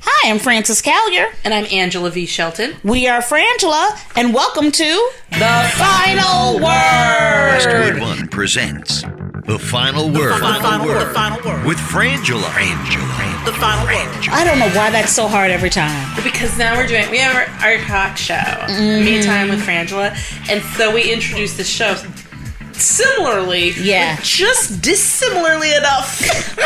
Hi, 0.00 0.30
I'm 0.30 0.38
Frances 0.38 0.80
Callier. 0.82 1.32
And 1.44 1.52
I'm 1.54 1.66
Angela 1.72 2.10
V. 2.10 2.26
Shelton. 2.26 2.76
We 2.84 3.08
are 3.08 3.20
Frangela, 3.20 3.98
and 4.16 4.32
welcome 4.34 4.70
to 4.70 5.10
The 5.30 5.70
Final 5.76 6.60
Westwood 6.60 7.94
Word. 7.94 8.00
One 8.00 8.28
presents 8.28 9.02
The 9.46 9.58
Final 9.58 10.10
Word. 10.10 10.34
The 10.34 10.38
final 10.38 10.86
word. 10.86 11.00
The 11.08 11.14
final 11.14 11.38
word. 11.44 11.66
With 11.66 11.78
Frangela. 11.78 12.42
Frangela. 12.42 13.44
The 13.44 13.52
final 13.54 13.84
word. 13.86 14.28
I 14.30 14.44
don't 14.44 14.58
know 14.58 14.68
why 14.76 14.90
that's 14.90 15.12
so 15.12 15.26
hard 15.26 15.50
every 15.50 15.70
time. 15.70 16.22
Because 16.22 16.56
now 16.58 16.76
we're 16.76 16.86
doing, 16.86 17.10
we 17.10 17.18
have 17.18 17.34
our, 17.34 17.68
our 17.68 17.78
talk 17.84 18.16
show, 18.16 18.34
Mm-hmm. 18.34 19.04
Me 19.04 19.22
Time 19.22 19.48
with 19.48 19.62
Frangela. 19.62 20.10
And 20.50 20.62
so 20.76 20.92
we 20.94 21.12
introduced 21.12 21.56
the 21.56 21.64
show 21.64 21.94
similarly. 22.80 23.70
Yeah. 23.70 24.18
Just 24.22 24.82
dissimilarly 24.82 25.74
enough 25.74 26.18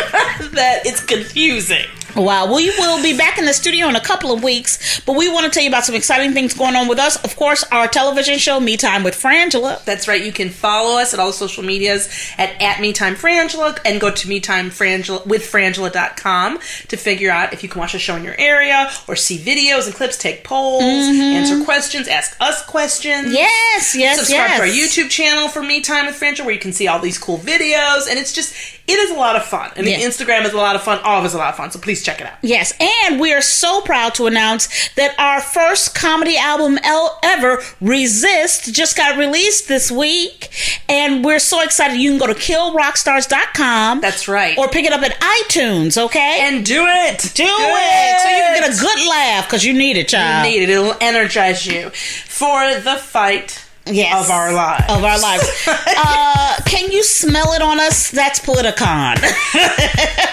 that 0.52 0.82
it's 0.84 1.04
confusing. 1.04 1.86
Wow, 2.14 2.54
we 2.54 2.68
will 2.70 3.02
be 3.02 3.16
back 3.16 3.38
in 3.38 3.46
the 3.46 3.54
studio 3.54 3.88
in 3.88 3.96
a 3.96 4.00
couple 4.00 4.32
of 4.32 4.42
weeks, 4.42 5.00
but 5.00 5.16
we 5.16 5.32
want 5.32 5.46
to 5.46 5.50
tell 5.50 5.62
you 5.62 5.70
about 5.70 5.84
some 5.84 5.94
exciting 5.94 6.32
things 6.32 6.52
going 6.52 6.76
on 6.76 6.86
with 6.86 6.98
us. 6.98 7.16
Of 7.24 7.36
course, 7.36 7.64
our 7.72 7.88
television 7.88 8.38
show, 8.38 8.60
Me 8.60 8.76
Time 8.76 9.02
with 9.02 9.14
Frangela. 9.14 9.82
That's 9.86 10.06
right. 10.06 10.22
You 10.22 10.32
can 10.32 10.50
follow 10.50 11.00
us 11.00 11.14
at 11.14 11.20
all 11.20 11.32
social 11.32 11.62
medias 11.62 12.10
at, 12.36 12.60
at 12.60 12.80
Me 12.82 12.92
Time 12.92 13.14
Frangela 13.14 13.78
and 13.86 13.98
go 13.98 14.10
to 14.10 14.28
MeTime 14.28 14.66
Frangela 14.66 15.26
with 15.26 15.42
Frangela.com 15.42 16.58
to 16.88 16.96
figure 16.98 17.30
out 17.30 17.54
if 17.54 17.62
you 17.62 17.68
can 17.70 17.80
watch 17.80 17.94
a 17.94 17.98
show 17.98 18.14
in 18.16 18.24
your 18.24 18.38
area 18.38 18.90
or 19.08 19.16
see 19.16 19.38
videos 19.38 19.86
and 19.86 19.94
clips, 19.94 20.18
take 20.18 20.44
polls, 20.44 20.82
answer 20.82 21.64
questions, 21.64 22.08
ask 22.08 22.36
us 22.40 22.62
questions. 22.66 23.28
Mm-hmm. 23.28 23.36
Yes, 23.36 23.96
yes, 23.96 24.18
Subscribe 24.18 24.50
yes. 24.50 24.56
to 24.58 24.62
our 24.62 24.68
YouTube 25.06 25.10
channel 25.10 25.48
for 25.48 25.62
Me 25.62 25.80
Time 25.80 26.01
with 26.06 26.18
Frangela 26.18 26.44
where 26.44 26.54
you 26.54 26.60
can 26.60 26.72
see 26.72 26.88
all 26.88 26.98
these 26.98 27.18
cool 27.18 27.38
videos. 27.38 28.08
And 28.08 28.18
it's 28.18 28.32
just, 28.32 28.54
it 28.88 28.98
is 28.98 29.10
a 29.10 29.14
lot 29.14 29.36
of 29.36 29.44
fun. 29.44 29.70
And 29.76 29.86
Yeah. 29.86 29.98
the 29.98 30.04
Instagram 30.04 30.44
is 30.44 30.52
a 30.52 30.56
lot 30.56 30.74
of 30.76 30.82
fun. 30.82 30.98
All 31.00 31.18
of 31.18 31.24
it's 31.24 31.34
a 31.34 31.38
lot 31.38 31.50
of 31.50 31.56
fun. 31.56 31.70
So 31.70 31.78
please 31.78 32.02
check 32.02 32.20
it 32.20 32.26
out. 32.26 32.34
Yes, 32.42 32.72
and 32.80 33.20
we 33.20 33.32
are 33.32 33.40
so 33.40 33.80
proud 33.82 34.14
to 34.16 34.26
announce 34.26 34.68
that 34.96 35.14
our 35.18 35.40
first 35.40 35.94
comedy 35.94 36.36
album 36.36 36.78
ever, 37.22 37.62
Resist, 37.80 38.72
just 38.74 38.96
got 38.96 39.16
released 39.18 39.68
this 39.68 39.90
week. 39.90 40.48
And 40.88 41.24
we're 41.24 41.38
so 41.38 41.60
excited. 41.62 41.98
You 41.98 42.10
can 42.10 42.18
go 42.18 42.26
to 42.26 42.34
killrockstars.com. 42.34 44.00
That's 44.00 44.28
right. 44.28 44.56
Or 44.58 44.68
pick 44.68 44.84
it 44.84 44.92
up 44.92 45.02
at 45.02 45.18
iTunes, 45.20 45.96
okay? 45.96 46.38
and 46.42 46.64
do 46.64 46.84
it. 46.86 47.18
do 47.34 47.44
it. 47.44 48.20
So 48.20 48.28
you 48.28 48.36
can 48.36 48.60
get 48.60 48.68
a 48.68 48.80
good 48.80 49.08
laugh 49.08 49.46
because 49.46 49.64
you 49.64 49.72
need 49.72 49.96
it, 49.96 50.08
child. 50.08 50.46
You 50.46 50.52
need 50.52 50.62
it. 50.64 50.68
It'll 50.70 50.94
energize 51.00 51.66
you 51.66 51.90
for 51.90 52.78
the 52.80 52.96
fight 52.96 53.64
Yes. 53.86 54.24
of 54.24 54.30
our 54.30 54.52
lives. 54.52 54.84
Of 54.88 55.02
our 55.04 55.18
lives. 55.20 55.64
uh, 55.66 56.56
can 56.66 56.90
you 56.92 57.02
smell 57.02 57.52
it 57.54 57.62
on 57.62 57.80
us? 57.80 58.10
That's 58.10 58.38
Politicon. 58.40 59.18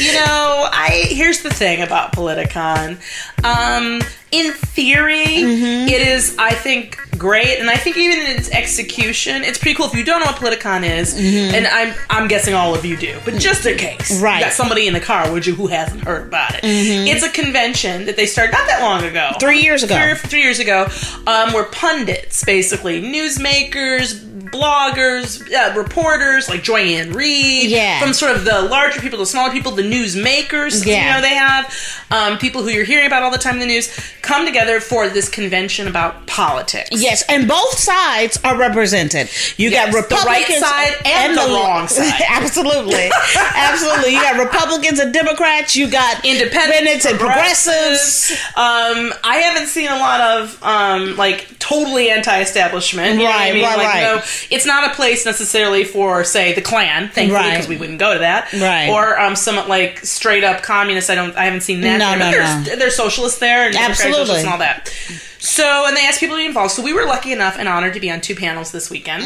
You 0.00 0.12
know, 0.14 0.68
I 0.72 1.04
here's 1.10 1.42
the 1.42 1.50
thing 1.50 1.80
about 1.82 2.12
Politicon. 2.12 2.98
Um, 3.44 4.00
in 4.32 4.52
theory, 4.52 5.26
Mm-hmm. 5.26 5.88
it 5.88 6.00
is, 6.08 6.34
I 6.38 6.54
think, 6.54 6.98
great, 7.18 7.58
and 7.60 7.70
I 7.70 7.76
think 7.76 7.96
even 7.98 8.18
in 8.18 8.36
its 8.36 8.50
execution, 8.50 9.44
it's 9.44 9.58
pretty 9.58 9.76
cool. 9.76 9.86
If 9.86 9.94
you 9.94 10.02
don't 10.02 10.20
know 10.20 10.26
what 10.26 10.36
Politicon 10.36 10.82
is, 10.98 11.14
and 11.16 11.66
I'm 11.68 11.94
I'm 12.10 12.26
guessing 12.26 12.54
all 12.54 12.74
of 12.74 12.84
you 12.84 12.96
do, 12.96 13.20
but 13.24 13.34
just 13.38 13.64
in 13.66 13.76
case, 13.78 14.10
Mm-hmm. 14.10 14.24
Right. 14.24 14.38
you 14.38 14.44
got 14.46 14.54
somebody 14.54 14.88
in 14.88 14.94
the 14.94 15.00
car, 15.00 15.30
would 15.30 15.46
you, 15.46 15.54
who 15.54 15.68
hasn't 15.68 16.02
heard 16.04 16.26
about 16.26 16.54
it? 16.56 16.60
It's 16.64 17.22
a 17.22 17.30
convention 17.30 18.06
that 18.06 18.16
they 18.16 18.26
started 18.26 18.52
not 18.52 18.66
that 18.66 18.82
long 18.82 19.04
ago, 19.04 19.32
Three 19.38 19.60
years 19.60 19.82
ago. 19.84 19.94
three, 19.94 20.14
three 20.30 20.42
years 20.42 20.58
ago, 20.58 20.88
um, 21.28 21.52
where 21.52 21.64
pundits, 21.66 22.31
basically 22.44 23.02
newsmakers, 23.02 24.14
bloggers, 24.52 25.42
uh, 25.52 25.74
reporters 25.76 26.48
like 26.48 26.62
Joy-Ann 26.62 27.12
Reid, 27.12 27.70
Yeah. 27.70 27.98
from 28.00 28.12
sort 28.12 28.36
of 28.36 28.44
the 28.44 28.60
larger 28.62 29.00
people, 29.00 29.18
the 29.18 29.26
smaller 29.26 29.50
people, 29.50 29.72
the 29.72 29.82
newsmakers, 29.82 30.84
Yeah. 30.84 31.06
you 31.08 31.12
know, 31.14 31.20
they 31.20 31.34
have 31.34 31.74
um, 32.10 32.38
people 32.38 32.62
who 32.62 32.68
you're 32.68 32.84
hearing 32.84 33.06
about 33.06 33.22
all 33.22 33.30
the 33.30 33.38
time 33.38 33.54
in 33.54 33.60
the 33.60 33.66
news 33.66 33.88
come 34.20 34.44
together 34.44 34.80
for 34.80 35.08
this 35.08 35.28
convention 35.28 35.88
about 35.88 36.26
politics. 36.26 36.90
Yes, 36.92 37.22
and 37.28 37.48
both 37.48 37.78
sides 37.78 38.38
are 38.44 38.56
represented. 38.56 39.28
You 39.56 39.70
Yes, 39.70 39.92
got 39.94 40.08
the 40.08 40.14
right 40.26 40.46
side 40.46 40.94
and 41.06 41.34
the 41.36 41.40
wrong 41.40 41.88
side. 41.88 42.12
Absolutely, 42.28 43.10
absolutely. 43.54 44.12
You 44.14 44.20
got 44.20 44.38
Republicans 44.38 44.98
and 45.00 45.12
Democrats. 45.12 45.74
You 45.76 45.88
got 45.88 46.24
Independents, 46.24 47.06
and 47.06 47.18
progressives. 47.18 48.32
Um, 48.56 49.12
I 49.24 49.36
haven't 49.44 49.68
seen 49.68 49.88
a 49.88 49.96
lot 49.96 50.20
of 50.20 50.62
um, 50.62 51.16
like 51.16 51.58
totally 51.58 52.10
anti-establishment. 52.10 53.12
You 53.18 53.24
know 53.24 53.24
what 53.24 53.34
I 53.34 53.38
Right, 53.46 53.54
mean? 53.54 53.64
right, 53.64 53.76
like, 53.78 53.86
right. 53.86 54.02
No, 54.02 54.22
it's 54.50 54.66
not 54.66 54.90
a 54.90 54.94
place 54.94 55.24
necessarily 55.26 55.84
for, 55.84 56.24
say, 56.24 56.52
the 56.54 56.62
Klan. 56.62 57.08
Thankfully, 57.08 57.32
Right. 57.32 57.50
because 57.52 57.68
we 57.68 57.76
wouldn't 57.76 57.98
go 57.98 58.12
to 58.14 58.20
that. 58.20 58.52
Right. 58.52 58.88
Or 58.90 59.18
um, 59.18 59.36
some 59.36 59.68
like 59.68 60.04
straight 60.04 60.44
up 60.44 60.62
communists. 60.62 61.10
I 61.10 61.14
don't. 61.14 61.36
I 61.36 61.44
haven't 61.44 61.62
seen 61.62 61.80
that. 61.82 61.98
No, 61.98 62.10
there, 62.10 62.18
no, 62.18 62.24
but 62.24 62.30
there's, 62.32 62.66
no. 62.68 62.76
there's 62.76 62.96
socialists 62.96 63.38
there 63.38 63.66
and 63.66 63.76
Absolutely. 63.76 64.18
socialists 64.26 64.44
and 64.44 64.52
all 64.52 64.58
that. 64.58 64.92
So, 65.44 65.86
and 65.88 65.96
they 65.96 66.02
asked 66.06 66.20
people 66.20 66.36
to 66.36 66.40
be 66.40 66.46
involved. 66.46 66.70
So 66.72 66.82
we 66.84 66.92
were 66.92 67.04
lucky 67.04 67.32
enough 67.32 67.56
and 67.58 67.68
honored 67.68 67.94
to 67.94 68.00
be 68.00 68.10
on 68.12 68.20
two 68.20 68.36
panels 68.36 68.70
this 68.70 68.88
weekend. 68.90 69.24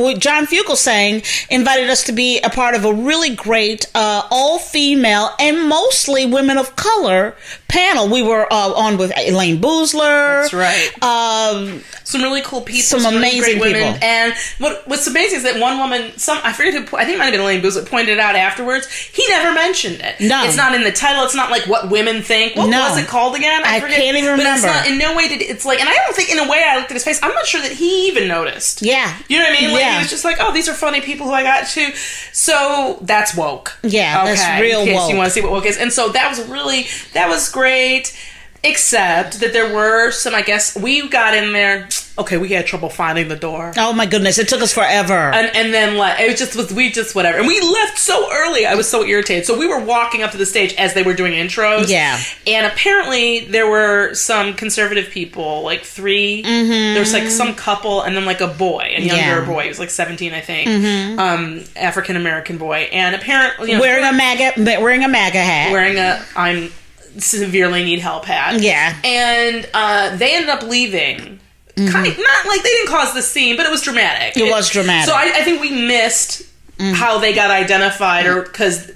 Well, 0.00 0.16
John 0.16 0.46
Fugelsang 0.46 1.24
invited 1.50 1.90
us 1.90 2.04
to 2.04 2.12
be 2.12 2.38
a 2.42 2.50
part 2.50 2.76
of 2.76 2.84
a 2.84 2.92
really 2.94 3.34
great 3.34 3.90
uh, 3.92 4.22
all-female 4.30 5.30
and 5.40 5.68
mostly 5.68 6.24
women 6.24 6.56
of 6.56 6.76
color 6.76 7.34
panel. 7.66 8.08
We 8.08 8.22
were 8.22 8.46
uh, 8.52 8.72
on 8.74 8.96
with 8.96 9.10
Elayne 9.16 9.60
Boosler. 9.60 10.42
That's 10.42 10.54
right. 10.54 11.02
Um, 11.02 11.82
some 12.04 12.22
really 12.22 12.42
cool 12.42 12.60
people, 12.60 12.82
Some 13.00 13.02
really 13.14 13.16
amazing 13.16 13.58
great 13.58 13.74
women. 13.74 13.94
people. 13.94 14.08
And 14.08 14.34
what 14.58 14.86
what's 14.86 15.08
amazing 15.08 15.38
is 15.38 15.42
that 15.42 15.60
one 15.60 15.78
woman, 15.78 16.16
some 16.16 16.38
I 16.44 16.52
forget 16.52 16.74
who, 16.74 16.96
I 16.96 17.04
think 17.04 17.16
it 17.16 17.18
might 17.18 17.24
have 17.26 17.32
been 17.34 17.40
Elayne 17.40 17.60
Boosler, 17.60 17.84
pointed 17.88 18.12
it 18.12 18.20
out 18.20 18.36
afterwards. 18.36 18.86
He 18.92 19.26
never 19.30 19.52
mentioned 19.52 20.00
it. 20.00 20.20
No. 20.20 20.44
it's 20.44 20.56
not 20.56 20.76
in 20.76 20.84
the 20.84 20.92
title. 20.92 21.24
It's 21.24 21.34
not 21.34 21.50
like 21.50 21.66
what 21.66 21.90
women 21.90 22.22
think. 22.22 22.54
What 22.54 22.70
No. 22.70 22.88
was 22.88 22.98
it 22.98 23.08
called 23.08 23.34
again? 23.34 23.62
I 23.64 23.80
can't 23.80 23.92
even 24.16 24.36
But 24.36 24.46
it's 24.46 24.62
remember. 24.62 24.66
not, 24.68 24.86
in 24.86 24.98
no 24.98 25.16
way 25.16 25.26
did 25.28 25.55
it's 25.56 25.64
like. 25.64 25.80
And 25.80 25.88
I 25.88 25.94
don't 25.94 26.14
think 26.14 26.30
in 26.30 26.38
a 26.38 26.48
way 26.48 26.62
I 26.66 26.76
looked 26.76 26.90
at 26.90 26.94
his 26.94 27.04
face. 27.04 27.18
I'm 27.22 27.34
not 27.34 27.46
sure 27.46 27.60
that 27.62 27.72
he 27.72 28.06
even 28.08 28.28
noticed. 28.28 28.82
Yeah. 28.82 29.16
you 29.28 29.38
know 29.38 29.44
what 29.48 29.58
I 29.58 29.60
mean. 29.60 29.72
Like 29.72 29.80
Yeah. 29.80 29.92
he 29.94 29.98
was 30.04 30.10
just 30.10 30.24
like, 30.24 30.36
oh, 30.40 30.52
these 30.52 30.68
are 30.68 30.74
funny 30.74 31.00
people 31.00 31.26
who 31.26 31.32
I 31.32 31.42
got 31.42 31.66
to. 31.68 31.92
So 32.32 32.98
that's 33.02 33.34
woke. 33.34 33.78
Yeah, 33.82 34.24
that's 34.24 34.60
real 34.62 34.80
in 34.82 34.94
woke. 34.94 35.10
You 35.10 35.16
want 35.16 35.28
to 35.28 35.30
see 35.32 35.40
what 35.40 35.50
woke 35.52 35.66
is, 35.66 35.76
and 35.78 35.92
so 35.92 36.10
that 36.10 36.28
was 36.28 36.46
really 36.48 36.86
that 37.14 37.28
was 37.28 37.50
great. 37.50 38.16
Except 38.64 39.38
that 39.40 39.52
there 39.52 39.72
were 39.72 40.10
some, 40.10 40.34
I 40.34 40.42
guess 40.42 40.76
we 40.76 41.08
got 41.08 41.34
in 41.34 41.52
there 41.52 41.88
okay, 42.18 42.36
we 42.38 42.48
had 42.50 42.66
trouble 42.66 42.88
finding 42.88 43.28
the 43.28 43.36
door. 43.36 43.72
Oh 43.76 43.92
my 43.92 44.06
goodness, 44.06 44.38
it 44.38 44.48
took 44.48 44.60
us 44.62 44.72
forever. 44.72 45.14
And, 45.14 45.54
and 45.54 45.72
then 45.74 45.96
like 45.96 46.18
it 46.20 46.30
was 46.30 46.38
just 46.38 46.56
was 46.56 46.72
we 46.72 46.90
just 46.90 47.14
whatever 47.14 47.38
and 47.38 47.46
we 47.46 47.60
left 47.60 47.98
so 47.98 48.28
early 48.32 48.64
I 48.66 48.74
was 48.74 48.88
so 48.88 49.04
irritated 49.04 49.44
so 49.46 49.58
we 49.58 49.66
were 49.66 49.80
walking 49.84 50.22
up 50.22 50.30
to 50.32 50.36
the 50.38 50.46
stage 50.46 50.74
as 50.78 50.94
they 50.94 51.02
were 51.02 51.14
doing 51.14 51.32
intros 51.32 51.88
Yeah. 51.88 52.18
and 52.46 52.66
apparently 52.66 53.40
there 53.46 53.68
were 53.68 54.14
some 54.14 54.54
conservative 54.54 55.10
people 55.10 55.62
like 55.62 55.82
3 55.82 56.42
there 56.42 57.00
was 57.00 57.12
like 57.12 57.28
some 57.28 57.54
couple 57.54 58.02
and 58.02 58.16
then 58.16 58.24
like 58.24 58.40
a 58.40 58.46
boy 58.48 58.94
a 58.96 59.00
younger 59.00 59.06
Mm-hmm. 59.06 59.16
Yeah. 59.16 59.36
Mm-hmm. 59.40 59.50
boy 59.52 59.62
he 59.64 59.68
was 59.68 59.78
like 59.78 59.90
17 59.90 60.32
I 60.32 60.40
think 60.40 61.18
um 61.20 61.62
African 61.76 62.16
American 62.16 62.56
boy 62.58 62.88
and 62.92 63.14
apparently 63.14 63.70
you 63.70 63.74
know, 63.76 63.80
wearing 63.80 64.04
a 64.04 64.12
MAGA, 64.12 64.80
wearing 64.80 65.04
a 65.04 65.08
MAGA 65.08 65.38
hat. 65.38 65.72
wearing 65.72 65.98
a 65.98 66.24
I'm 66.34 66.70
severely 67.18 67.82
need 67.84 67.98
help 68.00 68.24
hat. 68.26 68.60
Yeah. 68.60 68.94
And 69.04 69.68
uh, 69.72 70.16
they 70.16 70.34
ended 70.34 70.50
up 70.50 70.62
leaving. 70.62 71.40
Kind 71.76 72.06
of, 72.06 72.16
not 72.18 72.46
like 72.46 72.62
they 72.62 72.70
didn't 72.70 72.88
cause 72.88 73.12
the 73.12 73.20
scene, 73.20 73.56
but 73.56 73.66
it 73.66 73.70
was 73.70 73.82
dramatic. 73.82 74.34
Mm-hmm. 74.34 74.46
It 74.46 74.50
was 74.50 74.70
dramatic. 74.70 75.10
So 75.10 75.14
I, 75.14 75.30
I 75.36 75.42
think 75.42 75.60
we 75.60 75.70
missed 75.70 76.42
how 76.78 77.18
they 77.18 77.34
got 77.34 77.50
identified, 77.50 78.26
or 78.26 78.42
because 78.42 78.90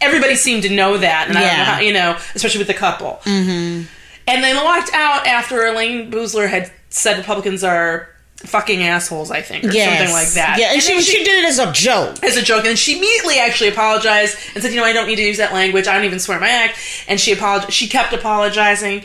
everybody 0.00 0.34
seemed 0.34 0.64
to 0.64 0.68
know 0.68 0.98
that, 0.98 1.28
and 1.28 1.38
I 1.38 1.40
don't 1.40 1.58
know 1.58 1.64
how, 1.64 1.80
you 1.80 1.92
know, 1.92 2.18
especially 2.34 2.58
with 2.58 2.68
the 2.68 2.74
couple. 2.74 3.18
Mm-hmm. 3.24 3.84
And 4.26 4.44
they 4.44 4.54
walked 4.54 4.90
out 4.94 5.26
after 5.26 5.56
Elayne 5.56 6.10
Boosler 6.10 6.48
had 6.48 6.70
said 6.90 7.16
Republicans 7.18 7.64
are 7.64 8.08
fucking 8.36 8.82
assholes, 8.82 9.30
I 9.30 9.40
think, 9.40 9.64
or 9.64 9.70
Yes. 9.70 9.98
something 9.98 10.12
like 10.14 10.28
that. 10.34 10.58
Yeah, 10.58 10.72
and, 10.72 10.82
then 10.82 11.00
she, 11.00 11.18
she 11.18 11.24
did 11.24 11.44
it 11.44 11.48
as 11.48 11.58
a 11.58 11.70
joke. 11.72 12.22
as 12.22 12.36
a 12.36 12.42
joke, 12.42 12.64
and 12.64 12.78
she 12.78 12.98
immediately 12.98 13.38
actually 13.38 13.70
apologized 13.70 14.36
and 14.54 14.62
said, 14.62 14.72
"You 14.72 14.80
know, 14.80 14.84
I 14.84 14.92
don't 14.92 15.06
need 15.06 15.16
to 15.16 15.22
use 15.22 15.38
that 15.38 15.52
language. 15.52 15.86
I 15.86 15.94
don't 15.94 16.04
even 16.04 16.18
swear 16.18 16.38
my 16.40 16.48
act." 16.48 16.78
And 17.08 17.18
she 17.20 17.32
apologized. 17.32 17.72
She 17.72 17.88
kept 17.88 18.12
apologizing. 18.12 19.04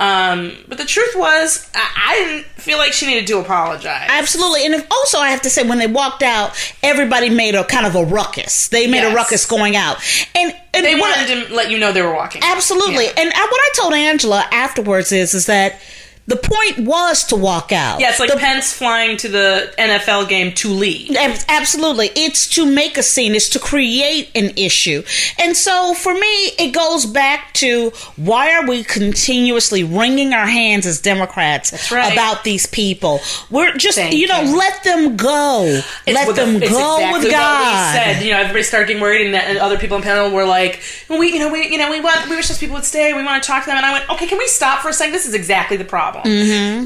Um, 0.00 0.52
but 0.68 0.78
the 0.78 0.84
truth 0.84 1.14
was, 1.16 1.68
I, 1.74 1.90
I 2.08 2.24
didn't 2.24 2.44
feel 2.46 2.78
like 2.78 2.92
she 2.92 3.06
needed 3.06 3.26
to 3.28 3.38
apologize. 3.38 4.06
Absolutely, 4.08 4.64
and 4.64 4.74
if, 4.74 4.86
also 4.92 5.18
I 5.18 5.30
have 5.30 5.42
to 5.42 5.50
say, 5.50 5.68
when 5.68 5.78
they 5.78 5.88
walked 5.88 6.22
out, 6.22 6.52
everybody 6.84 7.30
made 7.30 7.56
a 7.56 7.64
kind 7.64 7.84
of 7.84 7.96
a 7.96 8.04
ruckus. 8.04 8.68
They 8.68 8.86
made 8.86 8.98
Yes. 8.98 9.12
a 9.12 9.14
ruckus 9.16 9.44
going 9.46 9.74
out, 9.74 9.96
and, 10.36 10.54
and 10.72 10.84
they 10.86 10.94
wanted 10.94 11.48
to 11.48 11.54
let 11.54 11.70
you 11.70 11.78
know 11.78 11.90
they 11.92 12.02
were 12.02 12.14
walking. 12.14 12.42
absolutely. 12.44 13.06
Yeah. 13.06 13.12
And 13.18 13.32
I, 13.34 13.40
what 13.40 13.60
I 13.60 13.70
told 13.74 13.92
Angela 13.94 14.46
afterwards 14.52 15.10
is, 15.10 15.34
is 15.34 15.46
that 15.46 15.80
the 16.28 16.36
point 16.36 16.86
was 16.86 17.24
to 17.24 17.36
walk 17.36 17.72
out. 17.72 18.00
Yeah, 18.00 18.10
it's 18.10 18.20
like 18.20 18.30
The- 18.30 18.36
Pence 18.36 18.70
flying 18.72 19.16
to 19.16 19.28
the 19.28 19.72
NFL 19.78 20.28
game 20.28 20.52
to 20.56 20.68
leave. 20.68 21.16
Absolutely. 21.48 22.10
It's 22.14 22.46
to 22.50 22.66
make 22.66 22.98
a 22.98 23.02
scene, 23.02 23.34
it's 23.34 23.48
to 23.50 23.58
create 23.58 24.30
an 24.34 24.52
issue. 24.56 25.02
And 25.38 25.56
so 25.56 25.94
for 25.94 26.12
me, 26.12 26.50
it 26.58 26.74
goes 26.74 27.06
back 27.06 27.54
to 27.54 27.90
why 28.16 28.52
are 28.52 28.66
we 28.66 28.84
continuously 28.84 29.82
wringing 29.84 30.34
our 30.34 30.46
hands 30.46 30.84
as 30.86 31.00
Democrats 31.00 31.90
right. 31.90 32.12
about 32.12 32.44
these 32.44 32.66
people? 32.66 33.20
We're 33.50 33.74
just, 33.76 33.96
Thank 33.96 34.14
you 34.14 34.26
know, 34.26 34.42
you. 34.42 34.56
let 34.58 34.84
them 34.84 35.16
go. 35.16 35.80
It's 36.06 36.14
let 36.14 36.36
them 36.36 36.54
the- 36.60 36.68
go 36.68 36.98
exactly 36.98 37.12
with 37.20 37.22
what 37.24 37.32
God. 37.32 37.94
we 37.94 37.98
said, 37.98 38.22
you 38.22 38.32
know, 38.32 38.38
everybody 38.40 38.62
started 38.64 38.86
getting 38.88 39.00
worried, 39.02 39.24
and, 39.24 39.34
that, 39.34 39.44
and 39.48 39.58
other 39.58 39.78
people 39.78 39.96
on 39.96 40.02
panel 40.02 40.30
were 40.30 40.44
like, 40.44 40.80
"We, 41.08 41.32
you 41.32 41.38
know, 41.38 41.50
we, 41.50 41.68
you 41.68 41.78
know, 41.78 41.90
we 41.90 42.00
want, 42.00 42.28
we 42.28 42.36
wish 42.36 42.48
those 42.48 42.58
people 42.58 42.74
would 42.74 42.84
stay. 42.84 43.14
We 43.14 43.24
want 43.24 43.42
to 43.42 43.46
talk 43.46 43.64
to 43.64 43.70
them." 43.70 43.78
And 43.78 43.86
I 43.86 43.92
went, 43.92 44.10
"Okay, 44.10 44.26
can 44.26 44.36
we 44.36 44.46
stop 44.46 44.80
for 44.82 44.90
a 44.90 44.92
second? 44.92 45.12
This 45.14 45.26
is 45.26 45.32
exactly 45.34 45.76
the 45.78 45.84
problem. 45.84 46.17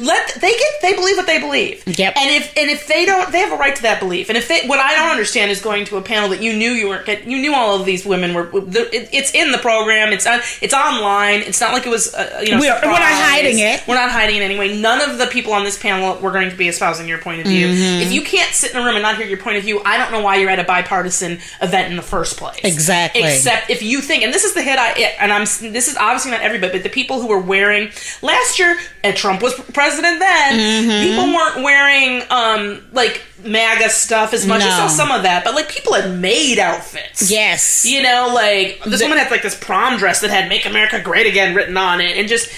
Let 0.04 0.34
they 0.40 0.50
get, 0.52 0.72
they 0.82 0.94
believe 0.94 1.16
what 1.16 1.26
they 1.26 1.40
believe. 1.40 1.78
Mm-hmm. 1.84 1.92
Yep. 1.96 2.14
And 2.16 2.30
if 2.42 2.56
and 2.56 2.70
if 2.70 2.86
they 2.86 3.04
don't, 3.06 3.30
they 3.32 3.38
have 3.40 3.52
a 3.52 3.56
right 3.56 3.74
to 3.76 3.82
that 3.82 4.00
belief. 4.00 4.28
And 4.28 4.36
if 4.38 4.48
they, 4.48 4.66
what 4.66 4.78
I 4.78 4.94
don't 4.94 5.10
understand 5.10 5.50
is 5.50 5.60
going 5.60 5.84
to 5.86 5.96
a 5.96 6.02
panel 6.02 6.28
that 6.30 6.42
you 6.42 6.52
knew 6.52 6.70
you 6.72 6.88
weren't, 6.88 7.06
get- 7.06 7.24
you 7.24 7.38
knew 7.38 7.54
all 7.54 7.78
of 7.78 7.86
these 7.86 8.04
women 8.04 8.34
were. 8.34 8.48
it- 8.54 9.08
It's 9.12 9.32
in 9.32 9.52
the 9.52 9.58
program. 9.58 10.12
It's 10.12 10.26
on, 10.26 10.40
it's 10.60 10.74
online. 10.74 11.40
It's 11.40 11.60
not 11.60 11.72
like 11.72 11.86
it 11.86 11.90
was, 11.90 12.14
uh, 12.14 12.40
you 12.44 12.52
know, 12.52 12.60
We 12.60 12.68
are- 12.68 12.80
we're 12.82 12.90
not 12.90 13.00
hiding 13.02 13.58
it. 13.58 13.82
We're 13.86 13.94
not 13.94 14.10
hiding 14.10 14.36
it 14.36 14.42
anyway. 14.42 14.76
None 14.78 15.00
of 15.00 15.18
the 15.18 15.26
people 15.26 15.52
on 15.52 15.64
this 15.64 15.78
panel 15.78 16.16
were 16.20 16.30
going 16.32 16.50
to 16.50 16.56
be 16.56 16.68
espousing 16.68 17.08
your 17.08 17.18
point 17.18 17.40
of 17.40 17.46
view. 17.46 17.68
Mm-hmm. 17.68 18.02
If 18.02 18.12
you 18.12 18.22
can't 18.22 18.52
sit 18.54 18.72
in 18.72 18.76
a 18.78 18.84
room 18.84 18.94
and 18.96 19.02
not 19.02 19.16
hear 19.16 19.26
your 19.26 19.38
point 19.38 19.56
of 19.56 19.62
view, 19.62 19.80
I 19.84 19.96
don't 19.98 20.12
know 20.12 20.20
why 20.22 20.36
you're 20.36 20.50
at 20.50 20.58
a 20.58 20.64
bipartisan 20.64 21.38
event 21.60 21.90
in 21.90 21.96
the 21.96 22.02
first 22.02 22.36
place. 22.36 22.60
Exactly. 22.64 23.22
Except 23.22 23.70
if 23.70 23.82
you 23.82 24.00
think, 24.00 24.22
and 24.24 24.32
this 24.32 24.44
is 24.44 24.54
the 24.54 24.62
hit 24.62 24.78
I, 24.78 24.90
and 25.20 25.32
I'm, 25.32 25.42
this 25.72 25.88
is 25.88 25.96
obviously 25.96 26.30
not 26.30 26.40
everybody, 26.42 26.72
but 26.72 26.82
the 26.82 26.88
people 26.88 27.20
who 27.20 27.28
were 27.28 27.40
wearing 27.40 27.90
last 28.22 28.58
year, 28.58 28.78
and 29.04 29.16
Trump 29.22 29.40
was 29.42 29.54
president 29.72 30.18
then, 30.18 30.52
Mm-hmm. 30.58 31.08
people 31.08 31.34
weren't 31.34 31.62
wearing 31.64 32.22
um 32.30 32.82
like 32.92 33.22
MAGA 33.44 33.88
stuff 33.90 34.34
as 34.34 34.46
much. 34.46 34.62
I 34.62 34.68
saw 34.76 34.86
some 34.88 35.10
of 35.10 35.22
that, 35.22 35.44
but 35.44 35.54
like 35.54 35.68
people 35.68 35.94
had 35.94 36.18
made 36.20 36.58
outfits. 36.58 37.30
Yes. 37.30 37.84
You 37.86 38.02
know, 38.02 38.30
like 38.34 38.82
this 38.84 39.00
woman 39.00 39.18
had 39.18 39.30
like 39.30 39.42
this 39.42 39.56
prom 39.56 39.96
dress 39.98 40.20
that 40.20 40.30
had 40.30 40.48
"Make 40.48 40.66
America 40.66 41.00
Great 41.00 41.26
Again" 41.26 41.54
written 41.54 41.76
on 41.76 42.00
it, 42.00 42.16
and 42.16 42.28
just 42.28 42.48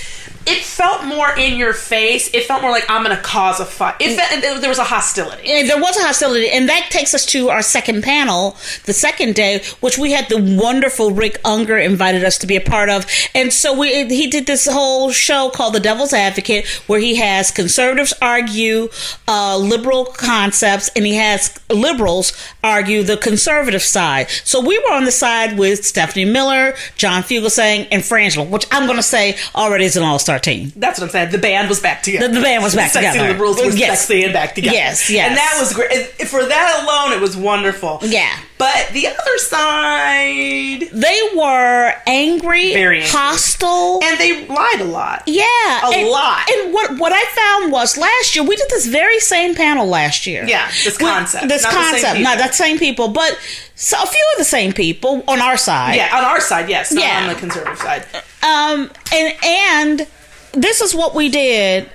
it 0.46 0.64
felt 0.64 1.04
more 1.04 1.30
in 1.36 1.56
your 1.56 1.72
face. 1.72 2.30
It 2.34 2.44
felt 2.44 2.62
more 2.62 2.70
like 2.70 2.84
I'm 2.88 3.02
going 3.04 3.16
to 3.16 3.22
cause 3.22 3.60
a 3.60 3.64
fight. 3.64 3.96
It 4.00 4.16
felt, 4.16 4.60
there 4.60 4.68
was 4.68 4.78
a 4.78 4.84
hostility. 4.84 5.50
And 5.50 5.68
there 5.68 5.80
was 5.80 5.96
a 5.96 6.00
hostility, 6.00 6.50
and 6.50 6.68
that 6.68 6.88
takes 6.90 7.14
us 7.14 7.24
to 7.26 7.48
our 7.48 7.62
second 7.62 8.02
panel, 8.02 8.56
the 8.84 8.92
second 8.92 9.34
day, 9.34 9.62
which 9.80 9.98
we 9.98 10.12
had 10.12 10.28
the 10.28 10.56
wonderful 10.60 11.12
Rick 11.12 11.42
Ungar 11.44 11.82
invited 11.84 12.24
us 12.24 12.38
to 12.38 12.46
be 12.46 12.56
a 12.56 12.60
part 12.60 12.88
of, 12.88 13.06
and 13.34 13.52
so 13.52 13.78
we 13.78 14.04
he 14.08 14.26
did 14.26 14.46
this 14.46 14.66
whole 14.66 15.10
show 15.10 15.50
called 15.50 15.74
The 15.74 15.80
Devil's 15.80 16.12
Advocate, 16.12 16.66
where 16.86 17.00
he 17.00 17.16
has 17.16 17.50
conservatives 17.50 18.12
argue 18.20 18.88
uh, 19.28 19.56
liberal 19.56 20.04
concepts, 20.04 20.90
and 20.94 21.06
he 21.06 21.14
has 21.14 21.58
liberals 21.70 22.32
argue 22.62 23.02
the 23.02 23.16
conservative 23.16 23.82
side. 23.82 24.28
So 24.44 24.60
we 24.60 24.78
were 24.78 24.92
on 24.92 25.04
the 25.04 25.12
side 25.12 25.58
with 25.58 25.84
Stephanie 25.84 26.24
Miller, 26.24 26.74
John 26.96 27.22
Fugelsang, 27.22 27.88
and 27.90 28.02
Frangela, 28.02 28.48
which 28.48 28.66
I'm 28.70 28.86
going 28.86 28.98
to 28.98 29.02
say 29.02 29.36
already 29.54 29.84
is 29.84 29.96
an 29.96 30.02
all 30.02 30.18
star 30.18 30.33
13. 30.34 30.72
That's 30.74 30.98
what 30.98 31.04
I'm 31.04 31.10
saying. 31.10 31.30
The 31.30 31.38
band 31.38 31.68
was 31.68 31.78
back 31.78 32.02
together. 32.02 32.26
The, 32.26 32.34
the 32.34 32.40
band 32.40 32.64
was 32.64 32.74
back 32.74 32.90
sexy 32.90 33.12
together. 33.12 33.34
The 33.34 33.38
rules 33.38 33.56
were 33.58 33.70
yes. 33.70 34.00
sexy 34.00 34.24
and 34.24 34.32
back 34.32 34.56
together. 34.56 34.74
Yes, 34.74 35.08
yes. 35.08 35.28
And 35.28 35.36
that 35.36 35.56
was 35.60 35.72
great. 35.72 35.92
For 36.26 36.44
that 36.44 36.82
alone, 36.82 37.16
it 37.16 37.20
was 37.20 37.36
wonderful. 37.36 38.00
Yeah. 38.02 38.36
But 38.58 38.90
the 38.92 39.06
other 39.06 39.38
side. 39.38 40.88
They 40.92 41.20
were 41.36 41.94
angry, 42.06 42.72
Very 42.72 43.02
angry. 43.02 43.10
hostile. 43.10 44.00
And 44.02 44.18
they 44.18 44.44
lied 44.46 44.80
a 44.80 44.84
lot. 44.84 45.22
Yeah. 45.26 45.44
A 45.44 45.92
and, 45.94 46.08
lot. 46.08 46.50
And 46.50 46.74
what, 46.74 46.98
what 46.98 47.12
I 47.12 47.24
found 47.26 47.70
was 47.70 47.96
last 47.96 48.34
year, 48.34 48.44
we 48.44 48.56
did 48.56 48.68
this 48.70 48.86
very 48.86 49.20
same 49.20 49.54
panel 49.54 49.86
last 49.86 50.26
year. 50.26 50.44
Yeah, 50.44 50.66
this 50.82 50.98
we, 50.98 51.04
concept. 51.06 51.48
This 51.48 51.62
not 51.62 51.72
concept. 51.72 52.20
Not 52.20 52.38
that 52.38 52.56
same 52.56 52.78
people, 52.78 53.08
but 53.08 53.38
so 53.76 54.02
a 54.02 54.06
few 54.06 54.28
of 54.32 54.38
the 54.38 54.44
same 54.44 54.72
people 54.72 55.22
on 55.28 55.40
our 55.40 55.56
side. 55.56 55.94
Yeah, 55.94 56.16
on 56.16 56.24
our 56.24 56.40
side, 56.40 56.68
yes. 56.68 56.92
yeah. 56.92 57.22
on 57.22 57.28
the 57.28 57.38
conservative 57.38 57.78
side. 57.78 58.06
Um, 58.42 58.90
and 59.12 59.34
and 59.44 60.08
this 60.56 60.80
is 60.80 60.94
what 60.94 61.14
we 61.14 61.28
did. 61.28 61.88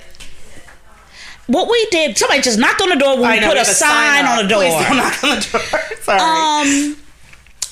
What 1.48 1.70
we 1.70 1.84
did, 1.90 2.18
somebody 2.18 2.42
just 2.42 2.60
knocked 2.60 2.82
on 2.82 2.90
the 2.90 2.96
door 2.96 3.20
when 3.20 3.32
we 3.32 3.40
know, 3.40 3.48
put 3.48 3.56
we 3.56 3.62
a 3.62 3.66
sign 3.66 4.24
up. 4.26 4.38
on 4.38 4.44
the 4.44 4.50
door. 4.50 4.62
Please 4.62 4.86
don't 4.88 4.98
knock 4.98 5.24
on 5.24 5.30
the 5.40 5.48
door. 5.52 5.98
Sorry. 6.02 6.20
Um, 6.20 6.98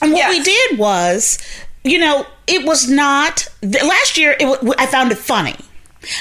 and 0.01 0.13
what 0.13 0.29
we 0.29 0.41
did 0.41 0.79
was, 0.79 1.37
you 1.83 1.99
know, 1.99 2.25
it 2.47 2.65
was 2.65 2.89
not 2.89 3.47
last 3.61 4.17
year. 4.17 4.35
It 4.39 4.75
I 4.79 4.87
found 4.87 5.11
it 5.11 5.17
funny. 5.19 5.55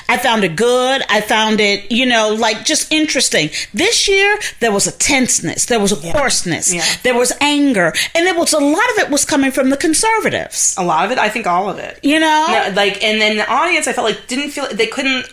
I 0.09 0.17
found 0.19 0.45
it 0.45 0.57
good. 0.57 1.03
I 1.09 1.21
found 1.21 1.61
it, 1.61 1.91
you 1.91 2.07
know, 2.07 2.35
like 2.35 2.65
just 2.65 2.93
interesting. 2.93 3.51
This 3.75 4.09
year 4.09 4.39
there 4.61 4.73
was 4.73 4.87
a 4.87 4.93
tenseness, 4.93 5.67
there 5.67 5.81
was 5.81 5.93
a 5.93 5.97
coarseness, 6.13 6.73
Yeah. 6.73 6.85
there 7.03 7.15
was 7.15 7.33
anger, 7.41 7.93
and 8.15 8.27
there 8.27 8.35
was 8.35 8.53
a 8.53 8.59
lot 8.59 8.89
of 8.93 8.99
it 8.99 9.11
was 9.11 9.25
coming 9.25 9.51
from 9.51 9.71
the 9.71 9.77
conservatives. 9.77 10.75
a 10.79 10.83
lot 10.85 11.05
of 11.05 11.11
it, 11.11 11.19
I 11.19 11.29
think 11.29 11.47
all 11.47 11.69
of 11.69 11.79
it. 11.79 11.99
You 12.03 12.19
know, 12.21 12.47
No, 12.49 12.73
like, 12.75 13.03
and 13.03 13.21
then 13.21 13.37
the 13.37 13.49
audience, 13.51 13.87
I 13.87 13.93
felt 13.93 14.07
like 14.09 14.27
didn't 14.27 14.51
feel 14.51 14.67
they 14.73 14.87
couldn't 14.87 15.27